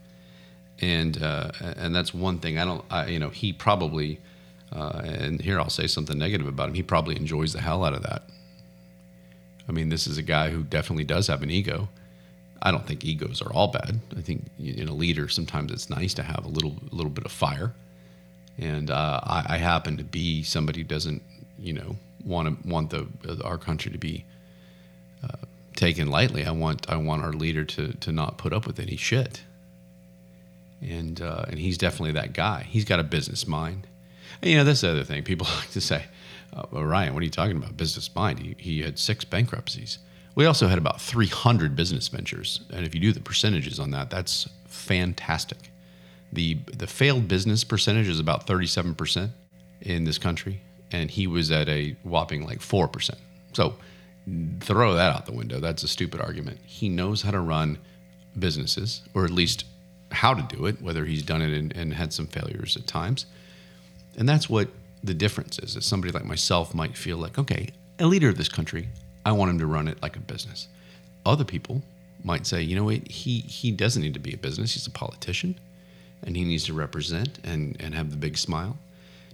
and 0.81 1.23
uh, 1.23 1.51
and 1.61 1.95
that's 1.95 2.13
one 2.13 2.39
thing. 2.39 2.59
I 2.59 2.65
don't, 2.65 2.85
I, 2.91 3.07
you 3.07 3.19
know, 3.19 3.31
he 3.31 3.53
probably, 3.53 4.21
uh, 4.77 5.01
and 5.05 5.41
here 5.41 5.59
I'll 5.59 5.71
say 5.71 5.87
something 5.87 6.19
negative 6.19 6.47
about 6.47 6.69
him. 6.69 6.75
He 6.75 6.83
probably 6.83 7.17
enjoys 7.17 7.53
the 7.53 7.61
hell 7.61 7.85
out 7.85 7.95
of 7.95 8.03
that. 8.03 8.25
I 9.69 9.73
mean, 9.73 9.89
this 9.89 10.07
is 10.07 10.19
a 10.19 10.23
guy 10.23 10.51
who 10.51 10.63
definitely 10.63 11.05
does 11.05 11.27
have 11.29 11.43
an 11.43 11.51
ego. 11.51 11.89
I 12.63 12.71
don't 12.71 12.87
think 12.87 13.05
egos 13.05 13.43
are 13.43 13.53
all 13.53 13.69
bad. 13.69 14.01
I 14.17 14.21
think 14.21 14.45
in 14.59 14.89
a 14.89 14.95
leader, 14.95 15.29
sometimes 15.29 15.73
it's 15.73 15.91
nice 15.91 16.15
to 16.15 16.23
have 16.23 16.45
a 16.45 16.49
little, 16.49 16.77
little 16.91 17.11
bit 17.11 17.25
of 17.25 17.33
fire. 17.33 17.75
And 18.59 18.91
uh, 18.91 19.21
I, 19.23 19.45
I, 19.51 19.57
happen 19.59 19.99
to 19.99 20.05
be 20.05 20.43
somebody 20.43 20.81
who 20.81 20.85
doesn't, 20.85 21.23
you 21.59 21.75
know, 21.75 21.97
want 22.25 22.63
to 22.63 22.69
want 22.69 22.89
the 22.91 23.07
our 23.45 23.59
country 23.59 23.93
to 23.93 23.99
be 23.99 24.25
uh, 25.23 25.45
taken 25.75 26.11
lightly. 26.11 26.47
I 26.47 26.53
want 26.53 26.89
I 26.89 26.97
want 26.97 27.23
our 27.23 27.35
leader 27.35 27.67
to 27.67 27.93
to 27.93 28.13
not 28.13 28.39
put 28.39 28.55
up 28.55 28.67
with 28.67 28.81
any 28.81 28.97
shit 28.97 29.43
and 30.83 31.21
uh, 31.21 31.45
and 31.49 31.59
he's 31.59 31.79
definitely 31.79 32.13
that 32.13 32.33
guy. 32.33 32.67
He's 32.69 32.85
got 32.85 33.01
a 33.01 33.05
business 33.05 33.47
mind. 33.47 33.87
You 34.47 34.57
know, 34.57 34.65
the 34.65 34.89
other 34.89 35.05
thing. 35.05 35.23
People 35.23 35.47
like 35.57 35.71
to 35.71 35.81
say, 35.81 36.05
oh, 36.55 36.83
Ryan, 36.83 37.15
what 37.15 37.23
are 37.23 37.25
you 37.25 37.31
talking 37.31 37.57
about? 37.57 37.77
Business 37.77 38.15
mind. 38.15 38.39
He, 38.39 38.55
he 38.59 38.83
had 38.83 38.99
six 38.99 39.25
bankruptcies. 39.25 39.99
We 40.35 40.45
also 40.45 40.69
had 40.69 40.79
about 40.79 41.01
300 41.01 41.75
business 41.75 42.09
ventures. 42.09 42.61
And 42.71 42.85
if 42.87 42.95
you 42.95 43.01
do 43.01 43.13
the 43.13 43.21
percentages 43.21 43.81
on 43.81 43.91
that, 43.93 44.11
that's 44.11 44.49
fantastic. 44.67 45.71
The, 46.33 46.59
the 46.77 46.87
failed 46.87 47.27
business 47.29 47.65
percentage 47.65 48.09
is 48.09 48.21
about 48.21 48.47
37% 48.47 49.31
in 49.81 50.05
this 50.05 50.19
country. 50.19 50.61
And 50.93 51.11
he 51.11 51.27
was 51.27 51.51
at 51.51 51.69
a 51.69 51.97
whopping 52.05 52.45
like 52.45 52.59
4%. 52.61 53.15
So 53.55 53.77
throw 54.61 54.95
that 54.95 55.15
out 55.15 55.27
the 55.27 55.33
window. 55.33 55.61
That's 55.61 55.83
a 55.83 55.89
stupid 55.89 56.21
argument. 56.21 56.59
He 56.65 56.89
knows 56.89 57.23
how 57.23 57.31
to 57.31 57.41
run 57.41 57.79
businesses, 58.39 59.03
or 59.15 59.25
at 59.25 59.31
least 59.31 59.65
how 60.13 60.35
to 60.35 60.57
do 60.57 60.67
it, 60.67 60.81
whether 60.83 61.05
he's 61.05 61.23
done 61.23 61.43
it 61.43 61.57
and, 61.57 61.75
and 61.75 61.95
had 61.95 62.13
some 62.13 62.27
failures 62.27 62.77
at 62.77 62.87
times. 62.87 63.27
And 64.17 64.29
that's 64.29 64.49
what 64.49 64.69
the 65.05 65.15
difference 65.15 65.59
is. 65.59 65.75
That 65.75 65.83
somebody 65.83 66.13
like 66.13 66.25
myself 66.25 66.75
might 66.75 66.97
feel 66.97 67.19
like, 67.19 67.39
okay, 67.39 67.69
a 67.99 68.07
leader 68.07 68.29
of 68.29 68.37
this 68.37 68.49
country, 68.49 68.89
I 69.25 69.33
want 69.33 69.51
him 69.51 69.59
to 69.59 69.67
run 69.67 69.89
it 69.89 70.03
like 70.03 70.17
a 70.17 70.21
business. 70.21 70.69
Other 71.25 71.45
people 71.45 71.83
might 72.25 72.47
say, 72.47 72.63
you 72.63 72.77
know 72.77 72.85
what, 72.85 73.07
he 73.09 73.41
he 73.41 73.71
doesn't 73.71 74.03
need 74.03 74.15
to 74.15 74.21
be 74.21 74.35
a 74.35 74.39
business. 74.39 74.75
He's 74.75 74.87
a 74.87 74.91
politician, 74.91 75.59
and 76.23 76.37
he 76.37 76.45
needs 76.45 76.65
to 76.65 76.73
represent 76.73 77.39
and 77.45 77.77
and 77.81 77.95
have 77.95 78.11
the 78.11 78.17
big 78.17 78.39
smile, 78.39 78.79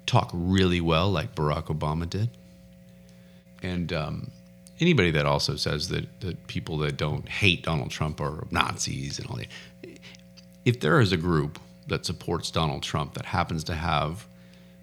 talk 0.06 0.30
really 0.32 0.80
well 0.80 1.10
like 1.10 1.34
Barack 1.34 1.64
Obama 1.64 2.08
did. 2.08 2.28
And 3.62 3.92
um, 3.92 4.30
anybody 4.80 5.12
that 5.12 5.26
also 5.26 5.56
says 5.56 5.88
that 5.88 6.20
that 6.20 6.46
people 6.46 6.78
that 6.78 6.96
don't 6.96 7.28
hate 7.28 7.62
Donald 7.62 7.90
Trump 7.90 8.20
are 8.20 8.46
Nazis 8.50 9.18
and 9.18 9.28
all 9.28 9.36
that, 9.36 9.48
if 10.64 10.80
there 10.80 11.00
is 11.00 11.12
a 11.12 11.16
group 11.16 11.58
that 11.88 12.06
supports 12.06 12.50
Donald 12.50 12.82
Trump 12.82 13.14
that 13.14 13.26
happens 13.26 13.64
to 13.64 13.74
have 13.74 14.26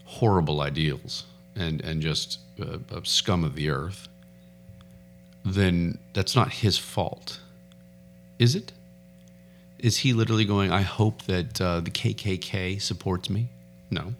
horrible 0.09 0.61
ideals 0.61 1.25
and 1.55 1.81
and 1.81 2.01
just 2.01 2.39
a 2.59 3.01
scum 3.03 3.43
of 3.43 3.55
the 3.55 3.69
earth, 3.69 4.07
then 5.45 5.99
that's 6.13 6.35
not 6.35 6.51
his 6.51 6.77
fault, 6.77 7.39
is 8.39 8.55
it? 8.55 8.73
Is 9.77 9.97
he 9.97 10.13
literally 10.13 10.45
going? 10.45 10.71
I 10.71 10.81
hope 10.81 11.21
that 11.23 11.61
uh, 11.61 11.79
the 11.79 11.91
KKK 11.91 12.81
supports 12.81 13.29
me. 13.29 13.47
No. 13.91 14.13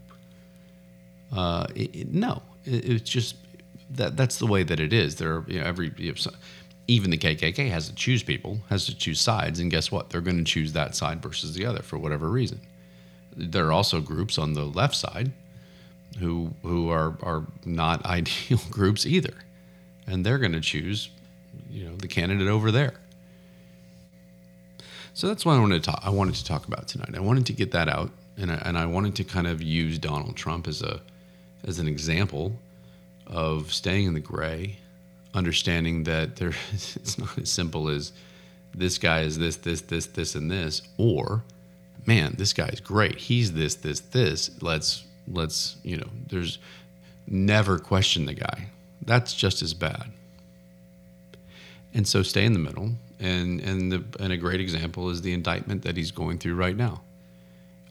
Uh, 1.36 1.67
it, 1.75 1.95
it, 1.95 2.13
no, 2.13 2.41
it, 2.65 2.89
it's 2.89 3.10
just 3.10 3.36
that 3.91 4.15
that's 4.15 4.38
the 4.38 4.45
way 4.45 4.63
that 4.63 4.80
it 4.80 4.93
is. 4.93 5.15
There, 5.15 5.38
are, 5.38 5.45
you 5.47 5.60
know, 5.60 5.65
every 5.65 5.91
you 5.97 6.13
know, 6.13 6.32
even 6.88 7.10
the 7.10 7.17
KKK 7.17 7.69
has 7.71 7.89
to 7.89 7.95
choose 7.95 8.23
people, 8.23 8.60
has 8.69 8.86
to 8.86 8.95
choose 8.95 9.19
sides, 9.19 9.60
and 9.60 9.69
guess 9.69 9.91
what? 9.91 10.10
They're 10.10 10.21
going 10.21 10.38
to 10.38 10.43
choose 10.43 10.73
that 10.73 10.95
side 10.95 11.21
versus 11.21 11.56
the 11.56 11.65
other 11.65 11.82
for 11.82 11.97
whatever 11.97 12.30
reason. 12.30 12.62
There 13.36 13.67
are 13.67 13.73
also 13.73 14.02
groups 14.02 14.38
on 14.38 14.54
the 14.54 14.65
left 14.65 14.95
side 14.95 15.32
who 16.17 16.54
who 16.63 16.89
are 16.89 17.15
are 17.22 17.45
not 17.65 18.06
ideal 18.06 18.60
groups 18.69 19.06
either, 19.06 19.34
and 20.08 20.26
they're 20.26 20.38
going 20.38 20.54
to 20.54 20.62
choose, 20.62 21.10
you 21.69 21.86
know, 21.86 21.95
the 21.95 22.08
candidate 22.08 22.48
over 22.48 22.72
there. 22.72 22.93
So 25.13 25.28
that's 25.28 25.45
what 25.45 25.54
I 25.54 25.60
wanted 25.60 25.84
to 25.84 25.91
talk. 25.91 26.02
I 26.04 26.10
wanted 26.10 26.36
to 26.36 26.45
talk 26.45 26.67
about 26.67 26.88
tonight. 26.88 27.15
I 27.15 27.19
wanted 27.19 27.45
to 27.48 27.54
get 27.54 27.72
that 27.72 27.89
out, 27.89 28.12
and 28.38 28.52
I, 28.52 28.56
and 28.65 28.78
I 28.78 28.86
wanted 28.86 29.15
to 29.15 29.24
kind 29.24 29.48
of 29.48 29.62
use 29.62 30.00
Donald 30.00 30.36
Trump 30.36 30.67
as 30.67 30.82
a 30.82 31.02
as 31.65 31.80
an 31.80 31.88
example 31.88 32.58
of 33.28 33.72
staying 33.72 34.06
in 34.06 34.13
the 34.13 34.19
gray 34.19 34.78
understanding 35.34 36.04
that 36.04 36.38
there 36.38 36.54
it's 36.72 37.17
not 37.17 37.38
as 37.38 37.52
simple 37.52 37.89
as 37.89 38.12
this 38.74 38.98
guy 38.98 39.22
is 39.22 39.38
this, 39.38 39.58
this, 39.58 39.82
this, 39.82 40.08
this, 40.08 40.36
and 40.36 40.50
this, 40.50 40.82
or 40.98 41.43
man, 42.06 42.36
this 42.38 42.54
guy's 42.54 42.80
great. 42.80 43.17
He's 43.17 43.54
this, 43.54 43.76
this, 43.76 44.00
this. 44.00 44.52
Let's 44.62 45.06
let's 45.32 45.78
you 45.84 45.98
know. 45.98 46.10
There's 46.28 46.60
never 47.28 47.80
question 47.80 48.26
the 48.26 48.34
guy. 48.34 48.68
That's 49.06 49.34
just 49.34 49.62
as 49.62 49.74
bad. 49.74 50.12
And 51.94 52.08
so 52.08 52.24
stay 52.24 52.46
in 52.46 52.54
the 52.54 52.60
middle. 52.60 52.92
And 53.20 53.60
and 53.62 53.92
the 53.92 54.04
and 54.20 54.32
a 54.32 54.38
great 54.38 54.62
example 54.62 55.10
is 55.10 55.22
the 55.22 55.34
indictment 55.34 55.84
that 55.84 55.98
he's 55.98 56.12
going 56.12 56.38
through 56.38 56.56
right 56.56 56.76
now. 56.76 57.02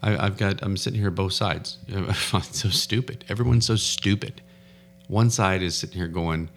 I, 0.03 0.11
have 0.11 0.37
got 0.37 0.62
I'm 0.62 0.77
sitting 0.77 1.01
here 1.01 1.11
both 1.11 1.33
sides. 1.33 1.79
I 1.94 2.12
find 2.12 2.44
so 2.44 2.68
stupid. 2.70 3.24
Everyone's 3.29 3.66
so 3.66 3.77
stupid. 3.77 4.40
One 5.09 5.31
side 5.31 5.62
is 5.62 5.77
sitting 5.77 5.96
here 5.96 6.09
going 6.09 6.51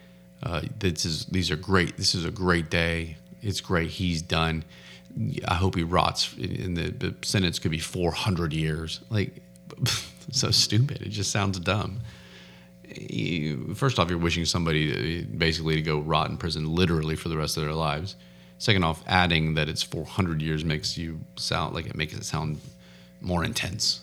Uh, 0.44 0.62
this 0.80 1.06
is 1.06 1.26
these 1.26 1.52
are 1.52 1.56
great. 1.56 1.98
This 1.98 2.16
is 2.16 2.26
a 2.26 2.32
great 2.32 2.70
day. 2.70 3.18
It's 3.42 3.62
great. 3.62 3.90
He's 3.90 4.22
done. 4.22 4.64
I 5.48 5.56
hope 5.56 5.76
he 5.76 5.84
rots. 5.84 6.34
In 6.38 6.76
the, 6.76 6.92
the 6.92 7.16
sentence 7.24 7.60
could 7.60 7.72
be 7.72 7.80
400 7.80 8.54
years. 8.54 9.02
Like 9.10 9.42
so 10.32 10.52
stupid. 10.52 11.02
It 11.02 11.10
just 11.10 11.32
sounds 11.32 11.60
dumb. 11.60 12.00
First 13.76 14.00
off, 14.00 14.10
you're 14.10 14.20
wishing 14.20 14.46
somebody 14.46 15.24
basically 15.24 15.76
to 15.76 15.82
go 15.82 16.00
rot 16.00 16.30
in 16.30 16.38
prison 16.38 16.74
literally 16.76 17.16
for 17.16 17.30
the 17.30 17.38
rest 17.38 17.58
of 17.58 17.64
their 17.64 17.74
lives. 17.74 18.16
Second 18.58 18.84
off, 18.84 19.04
adding 19.08 19.56
that 19.56 19.70
it's 19.70 19.82
400 19.82 20.42
years 20.42 20.64
makes 20.64 20.98
you 20.98 21.20
sound 21.36 21.74
like 21.74 21.86
it 21.86 21.96
makes 21.96 22.14
it 22.14 22.26
sound 22.26 22.60
more 23.22 23.44
intense. 23.44 24.02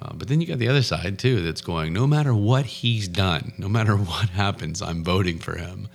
Uh, 0.00 0.12
but 0.14 0.28
then 0.28 0.40
you 0.40 0.46
got 0.46 0.58
the 0.58 0.68
other 0.68 0.82
side 0.82 1.18
too 1.18 1.42
that's 1.42 1.60
going, 1.60 1.92
no 1.92 2.06
matter 2.06 2.34
what 2.34 2.66
he's 2.66 3.08
done, 3.08 3.52
no 3.58 3.68
matter 3.68 3.96
what 3.96 4.30
happens, 4.30 4.82
I'm 4.82 5.04
voting 5.04 5.38
for 5.38 5.56
him. 5.56 5.88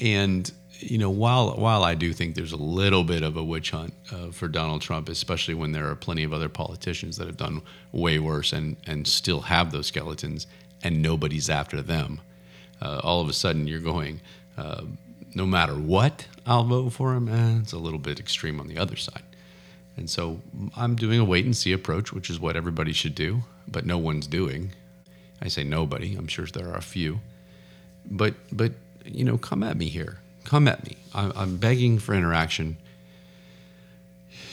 And 0.00 0.50
you 0.80 0.98
know, 0.98 1.10
while 1.10 1.52
while 1.56 1.84
I 1.84 1.94
do 1.94 2.12
think 2.12 2.34
there's 2.34 2.52
a 2.52 2.56
little 2.56 3.04
bit 3.04 3.22
of 3.22 3.36
a 3.36 3.44
witch 3.44 3.70
hunt 3.70 3.94
uh, 4.12 4.30
for 4.30 4.48
Donald 4.48 4.82
Trump, 4.82 5.08
especially 5.08 5.54
when 5.54 5.72
there 5.72 5.88
are 5.88 5.94
plenty 5.94 6.24
of 6.24 6.32
other 6.32 6.48
politicians 6.48 7.16
that 7.16 7.26
have 7.26 7.36
done 7.36 7.62
way 7.92 8.18
worse 8.18 8.52
and 8.52 8.76
and 8.86 9.06
still 9.06 9.42
have 9.42 9.72
those 9.72 9.86
skeletons, 9.86 10.46
and 10.82 11.00
nobody's 11.00 11.48
after 11.48 11.82
them. 11.82 12.20
Uh, 12.82 13.00
all 13.02 13.20
of 13.20 13.28
a 13.28 13.32
sudden, 13.32 13.66
you're 13.66 13.80
going, 13.80 14.20
uh, 14.58 14.82
no 15.34 15.46
matter 15.46 15.74
what, 15.74 16.26
I'll 16.46 16.64
vote 16.64 16.92
for 16.92 17.14
him. 17.14 17.28
Eh, 17.28 17.60
it's 17.60 17.72
a 17.72 17.78
little 17.78 17.98
bit 17.98 18.20
extreme 18.20 18.60
on 18.60 18.66
the 18.68 18.78
other 18.78 18.96
side. 18.96 19.22
And 19.96 20.10
so 20.10 20.40
I'm 20.76 20.96
doing 20.96 21.20
a 21.20 21.24
wait 21.24 21.44
and 21.44 21.56
see 21.56 21.72
approach, 21.72 22.12
which 22.12 22.28
is 22.28 22.40
what 22.40 22.56
everybody 22.56 22.92
should 22.92 23.14
do, 23.14 23.42
but 23.68 23.86
no 23.86 23.96
one's 23.96 24.26
doing. 24.26 24.72
I 25.40 25.48
say 25.48 25.62
nobody. 25.62 26.16
I'm 26.16 26.26
sure 26.26 26.46
there 26.46 26.68
are 26.68 26.76
a 26.76 26.82
few, 26.82 27.20
but 28.04 28.34
but 28.52 28.72
you 29.04 29.24
know, 29.24 29.38
come 29.38 29.62
at 29.62 29.76
me 29.76 29.88
here. 29.88 30.18
Come 30.44 30.68
at 30.68 30.84
me. 30.86 30.96
I'm, 31.14 31.32
I'm 31.36 31.56
begging 31.56 31.98
for 31.98 32.14
interaction. 32.14 32.76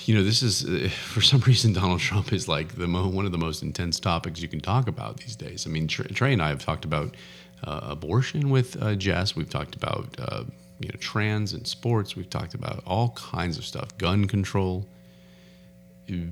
You 0.06 0.16
know, 0.16 0.24
this 0.24 0.42
is 0.42 0.66
uh, 0.66 0.90
for 1.06 1.22
some 1.22 1.42
reason 1.42 1.74
Donald 1.74 2.00
Trump 2.00 2.34
is 2.34 2.48
like 2.48 2.76
the 2.76 2.88
mo- 2.88 3.08
one 3.08 3.26
of 3.26 3.32
the 3.32 3.38
most 3.38 3.62
intense 3.62 4.00
topics 4.00 4.42
you 4.42 4.48
can 4.48 4.62
talk 4.62 4.88
about 4.88 5.18
these 5.18 5.36
days. 5.36 5.68
I 5.68 5.70
mean, 5.70 5.88
Trey 5.88 6.34
and 6.34 6.42
I 6.42 6.50
have 6.50 6.64
talked 6.64 6.86
about 6.86 7.16
uh, 7.64 7.82
abortion 7.84 8.50
with 8.50 8.82
uh, 8.82 8.96
Jess. 8.96 9.36
We've 9.36 9.50
talked 9.50 9.76
about 9.76 10.16
uh, 10.20 10.44
you 10.80 10.90
know 10.90 10.98
trans 11.00 11.54
and 11.54 11.68
sports. 11.68 12.16
We've 12.16 12.30
talked 12.30 12.54
about 12.54 12.84
all 12.86 13.10
kinds 13.10 13.58
of 13.58 13.66
stuff, 13.66 13.98
gun 13.98 14.28
control 14.28 14.88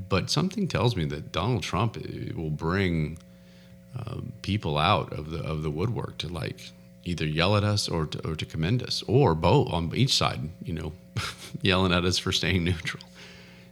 but 0.10 0.30
something 0.30 0.68
tells 0.68 0.96
me 0.96 1.06
that 1.06 1.32
Donald 1.32 1.64
Trump 1.64 1.98
eh, 1.98 2.32
will 2.36 2.50
bring 2.50 3.18
uh, 3.98 4.18
people 4.42 4.78
out 4.78 5.12
of 5.14 5.32
the 5.32 5.40
of 5.40 5.64
the 5.64 5.70
woodwork 5.70 6.18
to 6.20 6.28
like 6.28 6.72
either 7.10 7.26
yell 7.26 7.56
at 7.56 7.64
us 7.64 7.90
or 7.90 8.06
to, 8.06 8.28
or 8.28 8.36
to 8.36 8.46
commend 8.46 8.84
us 8.84 9.04
or 9.08 9.36
both 9.36 9.72
on 9.72 9.92
each 9.96 10.14
side, 10.14 10.50
you 10.64 10.74
know, 10.74 10.94
yelling 11.62 11.94
at 11.94 12.06
us 12.06 12.18
for 12.18 12.32
staying 12.32 12.64
neutral. 12.64 13.04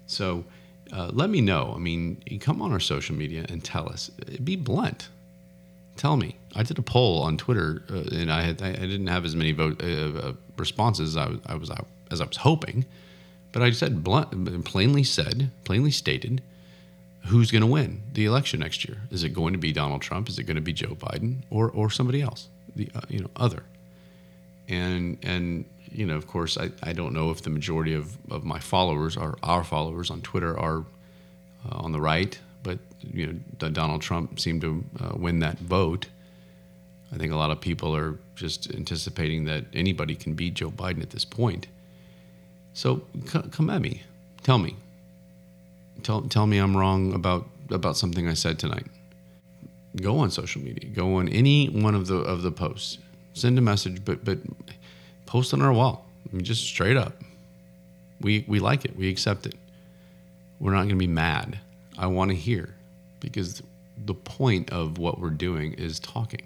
So 0.07 0.45
uh, 0.91 1.09
let 1.13 1.29
me 1.29 1.41
know. 1.41 1.73
I 1.75 1.79
mean, 1.79 2.21
come 2.39 2.61
on 2.61 2.71
our 2.71 2.79
social 2.79 3.15
media 3.15 3.45
and 3.49 3.63
tell 3.63 3.89
us. 3.89 4.09
Be 4.43 4.55
blunt. 4.55 5.09
Tell 5.95 6.17
me. 6.17 6.35
I 6.55 6.63
did 6.63 6.77
a 6.77 6.83
poll 6.83 7.23
on 7.23 7.37
Twitter, 7.37 7.83
uh, 7.89 8.03
and 8.15 8.31
I 8.31 8.43
had 8.43 8.61
I 8.61 8.71
didn't 8.73 9.07
have 9.07 9.25
as 9.25 9.35
many 9.35 9.51
vote 9.51 9.81
uh, 9.83 10.27
uh, 10.27 10.33
responses 10.57 11.15
as 11.15 11.17
I 11.17 11.29
was, 11.29 11.39
I 11.47 11.55
was 11.55 11.71
as 12.11 12.21
I 12.21 12.25
was 12.25 12.37
hoping. 12.37 12.85
But 13.51 13.61
I 13.63 13.71
said 13.71 14.03
blunt, 14.03 14.65
plainly 14.65 15.03
said, 15.03 15.49
plainly 15.63 15.91
stated, 15.91 16.43
who's 17.25 17.49
going 17.49 17.61
to 17.61 17.67
win 17.67 18.03
the 18.13 18.25
election 18.25 18.59
next 18.59 18.87
year? 18.87 18.97
Is 19.09 19.23
it 19.23 19.29
going 19.29 19.53
to 19.53 19.59
be 19.59 19.71
Donald 19.71 20.01
Trump? 20.01 20.29
Is 20.29 20.37
it 20.37 20.43
going 20.43 20.55
to 20.55 20.61
be 20.61 20.73
Joe 20.73 20.95
Biden 20.95 21.37
or 21.49 21.69
or 21.69 21.89
somebody 21.89 22.21
else? 22.21 22.47
The 22.77 22.89
uh, 22.95 23.01
you 23.09 23.19
know 23.19 23.31
other. 23.35 23.63
And 24.69 25.17
and 25.23 25.65
you 25.91 26.05
know 26.05 26.15
of 26.15 26.27
course 26.27 26.57
I, 26.57 26.71
I 26.83 26.93
don't 26.93 27.13
know 27.13 27.31
if 27.31 27.41
the 27.41 27.49
majority 27.49 27.93
of, 27.93 28.17
of 28.31 28.43
my 28.43 28.59
followers 28.59 29.17
are 29.17 29.35
our 29.43 29.63
followers 29.63 30.09
on 30.09 30.21
Twitter 30.21 30.57
are 30.57 30.79
uh, 31.65 31.83
on 31.85 31.91
the 31.91 32.01
right, 32.01 32.37
but 32.63 32.79
you 33.01 33.27
know 33.27 33.69
Donald 33.69 34.01
Trump 34.01 34.39
seemed 34.39 34.61
to 34.61 34.83
uh, 35.01 35.13
win 35.15 35.39
that 35.39 35.57
vote. 35.59 36.07
I 37.13 37.17
think 37.17 37.31
a 37.31 37.37
lot 37.37 37.51
of 37.51 37.61
people 37.61 37.95
are 37.95 38.19
just 38.35 38.69
anticipating 38.73 39.45
that 39.45 39.65
anybody 39.73 40.15
can 40.15 40.33
beat 40.33 40.55
Joe 40.55 40.71
Biden 40.71 41.01
at 41.01 41.11
this 41.11 41.25
point. 41.25 41.67
So 42.73 43.03
c- 43.25 43.49
come 43.51 43.69
at 43.69 43.81
me. 43.81 44.03
Tell 44.43 44.59
me. 44.59 44.75
Tell, 46.03 46.21
tell 46.21 46.45
me 46.45 46.57
I'm 46.57 46.75
wrong 46.75 47.13
about, 47.13 47.47
about 47.71 47.97
something 47.97 48.27
I 48.27 48.33
said 48.33 48.59
tonight. 48.59 48.85
Go 50.01 50.19
on 50.19 50.31
social 50.31 50.61
media. 50.61 50.89
Go 50.89 51.15
on 51.15 51.27
any 51.29 51.67
one 51.67 51.95
of 51.95 52.07
the 52.07 52.17
of 52.17 52.41
the 52.41 52.51
posts. 52.51 52.99
Send 53.33 53.57
a 53.57 53.61
message, 53.61 54.03
but 54.03 54.23
but 54.23 54.39
post 55.25 55.53
on 55.53 55.61
our 55.61 55.73
wall. 55.73 56.05
I 56.31 56.35
mean, 56.35 56.43
just 56.43 56.63
straight 56.63 56.97
up. 56.97 57.21
We 58.21 58.45
we 58.47 58.59
like 58.59 58.85
it. 58.85 58.95
We 58.95 59.09
accept 59.09 59.45
it. 59.45 59.55
We're 60.59 60.71
not 60.71 60.83
going 60.83 60.89
to 60.89 60.95
be 60.95 61.07
mad. 61.07 61.59
I 61.97 62.07
want 62.07 62.31
to 62.31 62.35
hear 62.35 62.73
because 63.19 63.61
the 64.05 64.13
point 64.13 64.71
of 64.71 64.97
what 64.97 65.19
we're 65.19 65.29
doing 65.29 65.73
is 65.73 65.99
talking. 65.99 66.45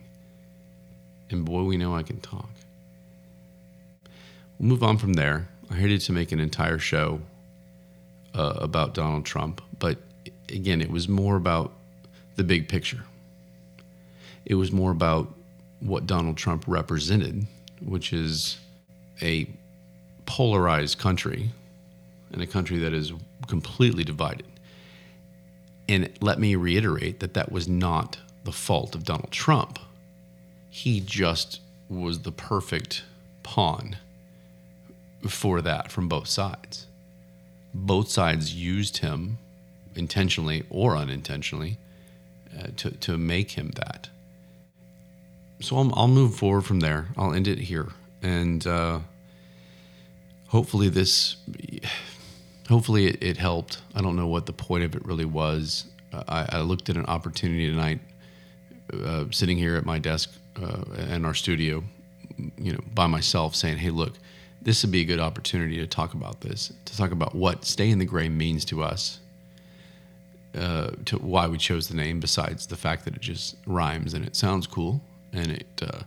And 1.29 1.45
boy, 1.45 1.63
we 1.63 1.77
know 1.77 1.95
I 1.95 2.03
can 2.03 2.19
talk. 2.19 2.49
We'll 4.59 4.69
move 4.69 4.83
on 4.83 4.97
from 4.97 5.13
there. 5.13 5.47
I 5.69 5.75
hated 5.75 6.01
to 6.01 6.11
make 6.11 6.31
an 6.31 6.39
entire 6.39 6.77
show 6.77 7.21
uh, 8.33 8.53
about 8.57 8.93
Donald 8.93 9.25
Trump, 9.25 9.61
but 9.79 9.97
again, 10.49 10.81
it 10.81 10.91
was 10.91 11.07
more 11.07 11.35
about 11.35 11.73
the 12.35 12.43
big 12.43 12.67
picture. 12.67 13.03
It 14.45 14.55
was 14.55 14.71
more 14.71 14.91
about 14.91 15.33
what 15.79 16.05
Donald 16.05 16.37
Trump 16.37 16.63
represented, 16.67 17.45
which 17.81 18.13
is 18.13 18.59
a 19.21 19.47
polarized 20.25 20.97
country 20.97 21.51
and 22.31 22.41
a 22.41 22.47
country 22.47 22.77
that 22.79 22.93
is 22.93 23.11
completely 23.47 24.03
divided. 24.03 24.45
And 25.89 26.09
let 26.21 26.39
me 26.39 26.55
reiterate 26.55 27.19
that 27.19 27.33
that 27.33 27.51
was 27.51 27.67
not 27.67 28.17
the 28.43 28.51
fault 28.51 28.95
of 28.95 29.03
Donald 29.03 29.31
Trump. 29.31 29.79
He 30.69 31.01
just 31.01 31.59
was 31.89 32.19
the 32.19 32.31
perfect 32.31 33.03
pawn 33.43 33.97
for 35.27 35.61
that 35.61 35.91
from 35.91 36.07
both 36.07 36.27
sides. 36.27 36.87
Both 37.73 38.09
sides 38.09 38.53
used 38.55 38.97
him 38.97 39.37
intentionally 39.95 40.63
or 40.69 40.95
unintentionally 40.95 41.77
uh, 42.57 42.67
to, 42.77 42.91
to 42.91 43.17
make 43.17 43.51
him 43.51 43.71
that. 43.75 44.09
So 45.61 45.77
I'll, 45.77 45.91
I'll, 45.93 46.07
move 46.07 46.35
forward 46.35 46.63
from 46.63 46.79
there. 46.79 47.07
I'll 47.15 47.33
end 47.33 47.47
it 47.47 47.59
here. 47.59 47.87
And 48.23 48.65
uh, 48.65 48.99
hopefully, 50.47 50.89
this, 50.89 51.37
hopefully, 52.67 53.07
it, 53.07 53.21
it, 53.21 53.37
helped. 53.37 53.81
I 53.93 54.01
don't 54.01 54.15
know 54.15 54.27
what 54.27 54.47
the 54.47 54.53
point 54.53 54.83
of 54.83 54.95
it 54.95 55.05
really 55.05 55.25
was. 55.25 55.85
I, 56.13 56.47
I, 56.49 56.61
looked 56.61 56.89
at 56.89 56.97
an 56.97 57.05
opportunity 57.05 57.69
tonight, 57.69 57.99
uh, 58.91 59.25
sitting 59.29 59.57
here 59.57 59.75
at 59.75 59.85
my 59.85 59.99
desk 59.99 60.33
uh, 60.61 60.81
in 61.09 61.25
our 61.25 61.35
studio, 61.35 61.83
you 62.57 62.73
know, 62.73 62.79
by 62.93 63.07
myself, 63.07 63.55
saying, 63.55 63.77
"Hey, 63.77 63.91
look, 63.91 64.13
this 64.61 64.83
would 64.83 64.91
be 64.91 65.01
a 65.01 65.05
good 65.05 65.19
opportunity 65.19 65.77
to 65.77 65.87
talk 65.87 66.13
about 66.13 66.41
this, 66.41 66.73
to 66.85 66.97
talk 66.97 67.11
about 67.11 67.35
what 67.35 67.65
stay 67.65 67.89
in 67.89 67.99
the 67.99 68.05
gray 68.05 68.29
means 68.29 68.65
to 68.65 68.83
us, 68.83 69.19
uh, 70.55 70.91
to 71.05 71.17
why 71.17 71.47
we 71.47 71.57
chose 71.57 71.87
the 71.87 71.95
name, 71.95 72.19
besides 72.19 72.67
the 72.67 72.75
fact 72.75 73.05
that 73.05 73.15
it 73.15 73.21
just 73.21 73.55
rhymes 73.65 74.13
and 74.13 74.25
it 74.25 74.35
sounds 74.35 74.67
cool 74.67 75.01
and 75.33 75.51
it 75.51 75.81
uh, 75.81 76.01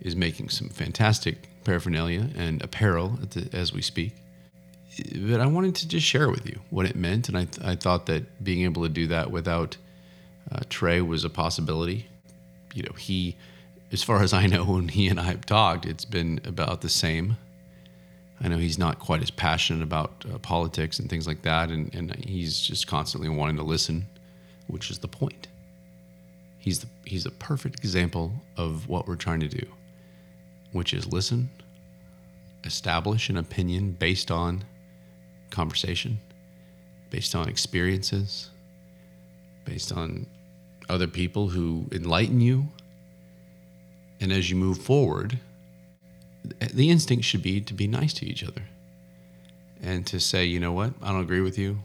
is 0.00 0.16
making 0.16 0.48
some 0.48 0.68
fantastic 0.68 1.48
paraphernalia 1.64 2.30
and 2.36 2.62
apparel 2.62 3.18
the, 3.30 3.48
as 3.52 3.72
we 3.72 3.82
speak. 3.82 4.14
But 5.14 5.40
I 5.40 5.46
wanted 5.46 5.76
to 5.76 5.88
just 5.88 6.06
share 6.06 6.28
with 6.28 6.46
you 6.46 6.60
what 6.70 6.86
it 6.86 6.96
meant, 6.96 7.28
and 7.28 7.38
I, 7.38 7.44
th- 7.44 7.66
I 7.66 7.76
thought 7.76 8.06
that 8.06 8.42
being 8.42 8.62
able 8.62 8.82
to 8.82 8.88
do 8.88 9.06
that 9.08 9.30
without 9.30 9.76
uh, 10.50 10.60
Trey 10.68 11.00
was 11.00 11.24
a 11.24 11.30
possibility. 11.30 12.06
You 12.74 12.82
know, 12.82 12.94
he, 12.98 13.36
as 13.92 14.02
far 14.02 14.22
as 14.22 14.32
I 14.32 14.46
know, 14.46 14.64
when 14.64 14.88
he 14.88 15.08
and 15.08 15.20
I 15.20 15.24
have 15.24 15.46
talked, 15.46 15.86
it's 15.86 16.04
been 16.04 16.40
about 16.44 16.80
the 16.80 16.88
same 16.88 17.36
I 18.40 18.48
know 18.48 18.58
he's 18.58 18.78
not 18.78 18.98
quite 18.98 19.22
as 19.22 19.30
passionate 19.30 19.82
about 19.82 20.24
uh, 20.32 20.38
politics 20.38 20.98
and 20.98 21.10
things 21.10 21.26
like 21.26 21.42
that, 21.42 21.70
and, 21.70 21.92
and 21.94 22.14
he's 22.24 22.60
just 22.60 22.86
constantly 22.86 23.28
wanting 23.28 23.56
to 23.56 23.62
listen, 23.62 24.06
which 24.68 24.90
is 24.90 24.98
the 24.98 25.08
point. 25.08 25.48
He's 26.58 26.80
the, 26.80 26.88
he's 27.04 27.26
a 27.26 27.30
perfect 27.30 27.78
example 27.78 28.32
of 28.56 28.88
what 28.88 29.06
we're 29.06 29.16
trying 29.16 29.40
to 29.40 29.48
do, 29.48 29.66
which 30.72 30.92
is 30.92 31.06
listen, 31.06 31.50
establish 32.64 33.28
an 33.28 33.36
opinion 33.36 33.92
based 33.92 34.30
on 34.30 34.64
conversation, 35.50 36.18
based 37.10 37.34
on 37.34 37.48
experiences, 37.48 38.50
based 39.64 39.92
on 39.92 40.26
other 40.88 41.06
people 41.06 41.48
who 41.48 41.86
enlighten 41.92 42.40
you. 42.40 42.68
And 44.20 44.32
as 44.32 44.50
you 44.50 44.56
move 44.56 44.78
forward, 44.78 45.38
the 46.72 46.90
instinct 46.90 47.24
should 47.24 47.42
be 47.42 47.60
to 47.60 47.74
be 47.74 47.86
nice 47.86 48.12
to 48.14 48.26
each 48.26 48.42
other 48.42 48.62
and 49.82 50.06
to 50.06 50.18
say, 50.18 50.44
you 50.44 50.58
know 50.58 50.72
what, 50.72 50.92
I 51.02 51.12
don't 51.12 51.20
agree 51.20 51.40
with 51.40 51.58
you. 51.58 51.78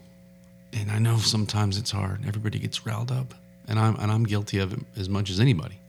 And 0.71 0.89
I 0.89 0.97
know 0.97 1.17
sometimes 1.17 1.78
it's 1.78 1.91
hard. 1.91 2.26
Everybody 2.28 2.57
gets 2.59 2.86
riled 2.86 3.11
up, 3.11 3.34
and 3.68 3.80
I'm 3.80 3.95
and 3.95 4.11
I'm 4.11 4.24
guilty 4.24 4.59
of 4.59 4.74
it 4.74 4.80
as 4.97 5.09
much 5.09 5.30
as 5.30 5.39
anybody. 5.39 5.80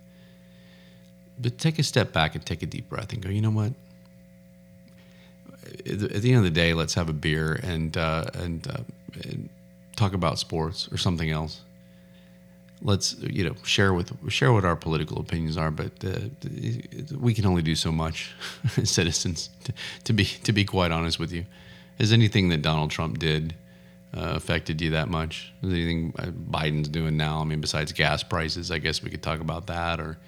but 1.39 1.59
take 1.59 1.79
a 1.79 1.83
step 1.83 2.13
back 2.13 2.35
and 2.35 2.45
take 2.45 2.63
a 2.63 2.67
deep 2.67 2.89
breath 2.89 3.13
and 3.13 3.23
go, 3.23 3.29
you 3.29 3.41
know 3.41 3.51
what? 3.51 3.73
At 5.87 6.23
the 6.23 6.31
end 6.31 6.39
of 6.39 6.45
the 6.45 6.51
day, 6.51 6.75
let's 6.75 6.95
have 6.95 7.09
a 7.09 7.13
beer 7.13 7.59
and 7.63 7.97
uh, 7.97 8.25
and, 8.35 8.67
uh, 8.69 8.79
and 9.25 9.49
talk 9.97 10.13
about 10.13 10.39
sports 10.39 10.89
or 10.93 10.99
something 10.99 11.31
else. 11.31 11.63
Let's 12.83 13.17
you 13.21 13.45
know 13.45 13.55
share 13.65 13.95
with 13.95 14.13
share 14.31 14.53
what 14.53 14.65
our 14.65 14.77
political 14.77 15.19
opinions 15.19 15.57
are, 15.57 15.71
but 15.71 15.93
uh, 16.05 16.29
we 17.19 17.33
can 17.35 17.47
only 17.47 17.63
do 17.63 17.75
so 17.75 17.91
much 17.91 18.33
as 18.77 18.91
citizens. 18.91 19.49
To, 19.65 19.73
to, 20.05 20.13
be 20.13 20.25
to 20.25 20.53
be 20.53 20.65
quite 20.65 20.93
honest 20.93 21.19
with 21.19 21.33
you, 21.33 21.47
has 21.99 22.13
anything 22.13 22.51
that 22.51 22.63
Donald 22.63 22.91
Trump 22.91 23.19
did 23.19 23.55
uh, 24.17 24.33
affected 24.35 24.81
you 24.81 24.91
that 24.91 25.09
much? 25.09 25.53
Is 25.63 25.73
anything 25.73 26.15
uh, 26.19 26.27
Biden's 26.27 26.89
doing 26.89 27.17
now? 27.17 27.41
I 27.41 27.45
mean, 27.45 27.61
besides 27.61 27.93
gas 27.93 28.23
prices, 28.23 28.71
I 28.71 28.79
guess 28.79 29.03
we 29.03 29.11
could 29.11 29.23
talk 29.23 29.41
about 29.41 29.67
that 29.67 30.01
or 30.01 30.19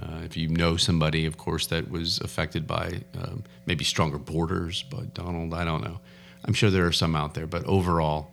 uh, 0.00 0.20
if 0.24 0.36
you 0.36 0.48
know 0.48 0.76
somebody, 0.76 1.24
of 1.26 1.36
course, 1.36 1.66
that 1.68 1.88
was 1.90 2.18
affected 2.20 2.66
by 2.66 3.00
um, 3.16 3.44
maybe 3.66 3.84
stronger 3.84 4.18
borders, 4.18 4.82
but 4.90 5.14
Donald, 5.14 5.54
I 5.54 5.64
don't 5.64 5.84
know. 5.84 6.00
I'm 6.44 6.52
sure 6.52 6.70
there 6.70 6.86
are 6.86 6.92
some 6.92 7.14
out 7.14 7.34
there, 7.34 7.46
but 7.46 7.64
overall, 7.64 8.30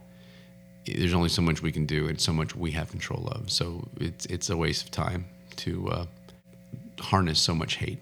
there's 0.86 1.14
only 1.14 1.30
so 1.30 1.42
much 1.42 1.62
we 1.62 1.72
can 1.72 1.86
do 1.86 2.08
and 2.08 2.20
so 2.20 2.34
much 2.34 2.56
we 2.56 2.72
have 2.72 2.90
control 2.90 3.28
of. 3.28 3.52
So 3.52 3.88
it's 4.00 4.26
it's 4.26 4.50
a 4.50 4.58
waste 4.58 4.86
of 4.86 4.92
time 4.92 5.26
to 5.58 5.90
uh, 5.90 6.06
harness 7.00 7.40
so 7.40 7.54
much 7.54 7.76
hate. 7.76 8.00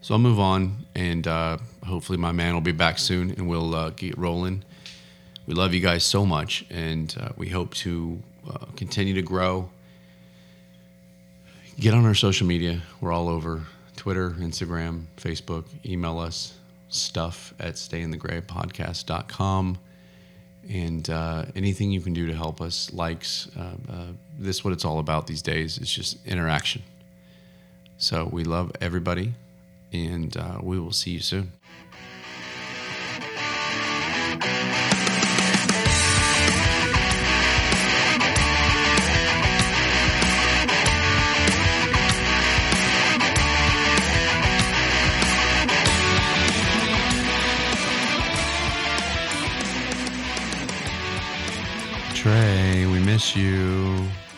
So 0.00 0.14
I'll 0.14 0.20
move 0.20 0.38
on, 0.38 0.86
and 0.94 1.26
uh, 1.26 1.58
hopefully 1.84 2.16
my 2.16 2.32
man 2.32 2.54
will 2.54 2.60
be 2.60 2.72
back 2.72 2.98
soon, 2.98 3.32
and 3.32 3.48
we'll 3.48 3.74
uh, 3.74 3.90
get 3.90 4.16
rolling. 4.16 4.64
We 5.50 5.56
love 5.56 5.74
you 5.74 5.80
guys 5.80 6.04
so 6.04 6.24
much, 6.24 6.64
and 6.70 7.12
uh, 7.18 7.30
we 7.36 7.48
hope 7.48 7.74
to 7.74 8.22
uh, 8.48 8.66
continue 8.76 9.14
to 9.14 9.22
grow 9.22 9.68
get 11.76 11.92
on 11.92 12.06
our 12.06 12.14
social 12.14 12.46
media. 12.46 12.82
We're 13.00 13.10
all 13.10 13.28
over 13.28 13.62
Twitter, 13.96 14.30
Instagram, 14.38 15.06
Facebook. 15.16 15.64
Email 15.84 16.20
us 16.20 16.54
stuff 16.88 17.52
at 17.58 17.74
stayinthegraypodcast.com. 17.74 19.78
And 20.68 21.10
uh, 21.10 21.46
anything 21.56 21.90
you 21.90 22.00
can 22.00 22.12
do 22.12 22.28
to 22.28 22.34
help 22.34 22.60
us, 22.60 22.92
likes, 22.92 23.50
uh, 23.58 23.72
uh, 23.92 24.06
this 24.38 24.58
is 24.58 24.64
what 24.64 24.72
it's 24.72 24.84
all 24.84 25.00
about 25.00 25.26
these 25.26 25.42
days. 25.42 25.78
It's 25.78 25.92
just 25.92 26.24
interaction. 26.28 26.84
So 27.98 28.28
we 28.30 28.44
love 28.44 28.70
everybody, 28.80 29.34
and 29.92 30.36
uh, 30.36 30.60
we 30.62 30.78
will 30.78 30.92
see 30.92 31.10
you 31.10 31.18
soon. 31.18 31.50
Miss 53.20 53.36
you. 53.36 54.29